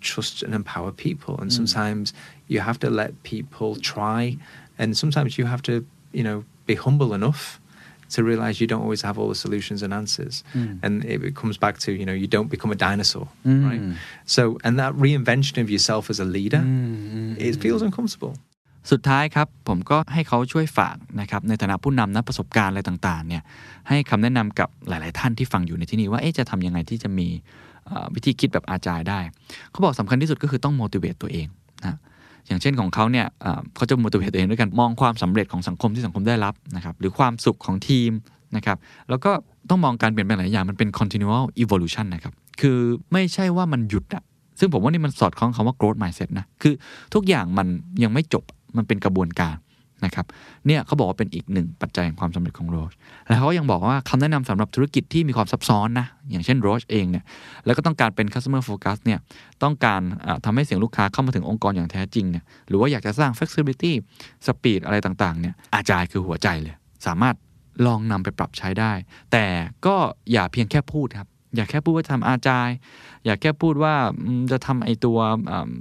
[0.00, 2.12] trust and empower people, and sometimes
[2.52, 4.20] you have to let people try,
[4.80, 5.74] and sometimes you have to,
[6.18, 7.42] you know, be humble enough
[8.14, 10.34] to realize you don't always have all the solutions and answers.
[10.84, 13.82] And it, it comes back to, you know, you don't become a dinosaur, right?
[14.26, 16.62] So, and that reinvention of yourself as a leader,
[17.46, 18.34] it feels uncomfortable.
[18.92, 23.42] สุดท้ายครับผมก็ให้เขาช่วยฝากนะครับในฐานะผู้นำนักประสบการณ์อะไรต่างๆเนี่ย
[23.88, 27.63] ให้คำแนะนำกับหลาย ๆ ท่านที่ฟังอยู่ในที่นี้ว่าเอ๊ะจะทำยังไงที่จะมีเอ่อ
[28.15, 29.19] วิธีคิดแบบอาจารย์ได้
[29.71, 31.47] เขาบอกสำคัญที่สุดก็คือต้อง motivate ตัวเอง
[31.83, 31.97] นะ
[32.47, 33.25] อย่างเช่นของเขาเนี่ย
[33.75, 38.11] เขาจะ motivate ตัวเองด้วยกันมองความสำเร็จของสังคมที่สังคมได้รับนะครับหรือความสุขของทีม
[38.55, 38.77] นะครับ
[39.09, 39.31] แล้วก็
[39.69, 42.77] ต้องมองการเปลี่ยนแปลงหลายอย่างมันเป็น continual evolution นะครับคือ
[43.13, 44.23] ไม่ใช่ว่ามันหยุดอะ
[44.59, 46.73] ซึ่งผมว่านี่มันสอดคล้องคำว่า growth mindset นะคือ
[47.13, 47.67] ทุกอย่างมัน
[48.03, 48.43] ยังไม่จบ
[48.77, 49.55] มันเป็นกระบวนการ
[50.03, 50.25] นะครับ
[50.67, 52.91] เนี่ยเขาบอกว่าเป็นอีกหนึ่งปัจจัยแห่งความสำเร็จของโรช
[53.27, 57.23] แล้วเขาก็ยังบอกว่าคำแนะนำสำหรับธุรกิจที่มีความซับซ้อนนะอย่างเช่นโรชเองเนี่ย
[57.65, 59.19] แล้วก็ต้องการเป็น customer focus เนี่ย
[59.63, 63.93] ต้องการอ่าทำให้เสียงลูกค้าเข้ามาถึงองค์กรอย่างแท้จริงเนี่ยหรือว่าอยากจะสร้าง flexibility
[64.47, 66.75] speed อะไรต่างๆเนี่ยอาจายคือหัวใจเลย
[67.05, 67.35] สามารถ
[67.85, 68.91] ลองนำไปปรับใช้ได้
[69.31, 69.45] แต่
[69.85, 69.95] ก็
[70.31, 72.69] อย่าเพียงแค่พูดครับอย่าแค่พูดว่าทำอาจาย
[73.25, 73.93] อย่าแค่พูดว่า
[74.51, 75.17] จะทำไอตัว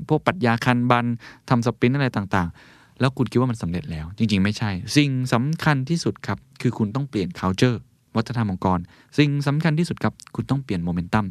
[0.09, 1.07] พวกปัชญาคันบัน
[1.49, 2.57] ทำสปินอะไรต่างๆ
[3.01, 7.77] แล้วคุณคิดว่ามันสำเร็จแล้ว จริง ๆ ไม่ใช่ สิ่งสำคัญที่สุดครับ คือคุณต้องเปลี่ยน culture
[8.17, 8.79] วัฒนธรรมองค์กร
[9.19, 11.25] สิ่งสำคัญที่สุดครับ คุณต้องเปลี่ยนโมเมนตัม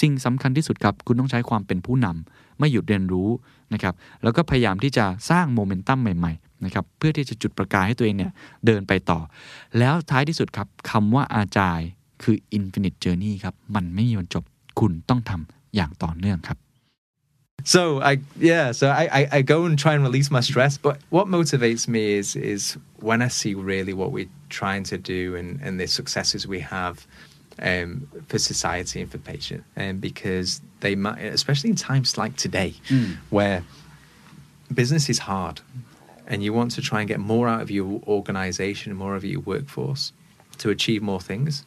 [0.00, 3.28] สิ่งสำคัญที่สุดครับ คุณต้องใช้ความเป็นผู้นำไม่หยุดเรียนรู้
[3.72, 8.32] นะครับ แล้วก็พยายามที่จะสร้างโมเมนตัมใหม่ๆนะครับ เพื่อที่จะจุดประกายให้ตัวเองเนี่ย
[8.66, 9.18] เดินไปต่อ
[9.78, 11.80] แล้วท้ายที่สุดครับคำว่าอาจาย
[12.22, 14.44] คือ infinite journey ครับ มันไม่มีวันจบ
[14.80, 16.58] คุณต้องทำอย่างต่อเนื่องครับ
[17.64, 20.78] so I yeah, so I, I, I go and try and release my stress.
[20.78, 25.36] But what motivates me is is when I see really what we're trying to do
[25.36, 27.06] and, and the successes we have
[27.60, 32.36] um, for society and for patient, and um, because they might, especially in times like
[32.36, 33.12] today, hmm.
[33.30, 33.64] where
[34.72, 35.60] business is hard,
[36.26, 39.40] and you want to try and get more out of your organization, more of your
[39.40, 40.12] workforce,
[40.58, 41.64] to achieve more things,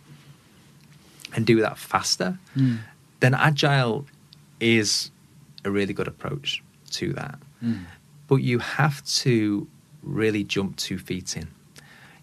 [1.35, 2.77] and do that faster, hmm.
[3.19, 4.05] then agile
[4.59, 5.11] is
[5.65, 7.39] a really good approach to that.
[7.59, 7.83] Hmm.
[8.27, 9.67] But you have to
[10.01, 11.47] really jump two feet in.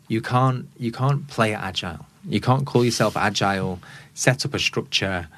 [0.09, 2.07] You can't you can't play agile.
[2.24, 3.80] You can't call yourself agile,
[4.14, 5.28] set up a structure,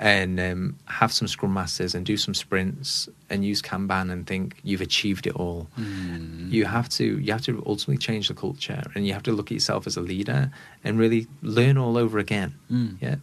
[0.00, 4.56] and um, have some scrum masters and do some sprints and use Kanban and think
[4.62, 5.68] you've achieved it all.
[5.74, 6.48] Hmm.
[6.48, 9.48] You have to you have to ultimately change the culture, and you have to look
[9.48, 10.50] at yourself as a leader
[10.82, 12.54] and really learn all over again.
[12.68, 12.94] Hmm.
[13.00, 13.16] Yeah,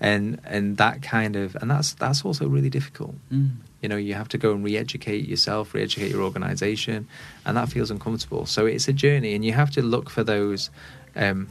[0.00, 3.14] and and that kind of and that's that's also really difficult.
[3.80, 7.06] You know, you have to go and re-educate yourself, re-educate your organization,
[7.44, 8.44] and that feels uncomfortable.
[8.46, 10.70] So it's a journey, and you have to look for those.
[11.14, 11.48] Um,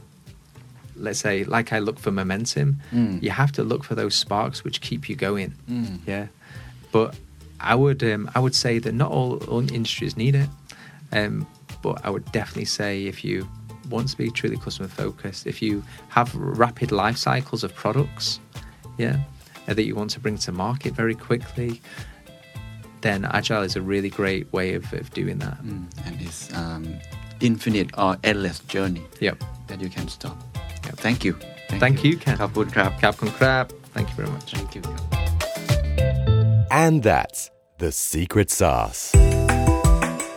[0.95, 2.79] let's say, like I look for momentum,
[3.21, 5.53] you have to look for those sparks which keep you going.
[6.05, 6.27] Yeah,
[6.91, 7.15] but
[7.59, 10.49] I would um, I would say that not all, all industries need it,
[11.11, 11.47] um,
[11.81, 13.47] but I would definitely say if you
[13.89, 18.39] want to be truly customer focused, if you have rapid life cycles of products,
[18.97, 19.21] yeah,
[19.65, 21.81] that you want to bring to market very quickly,
[23.01, 25.61] then agile is a really great way of, of doing that.
[25.63, 26.95] Mm, and it's um,
[27.39, 29.03] infinite or endless journey.
[29.19, 29.43] Yep.
[29.67, 30.37] That you can stop.
[30.85, 30.97] Yep.
[30.97, 31.33] Thank you.
[31.67, 32.17] Thank, Thank you.
[32.17, 32.67] Cap Ken.
[32.67, 33.71] Capcon krab.
[33.93, 34.53] Thank you very much.
[34.53, 34.81] Thank you.
[36.71, 39.13] And that's the secret sauce.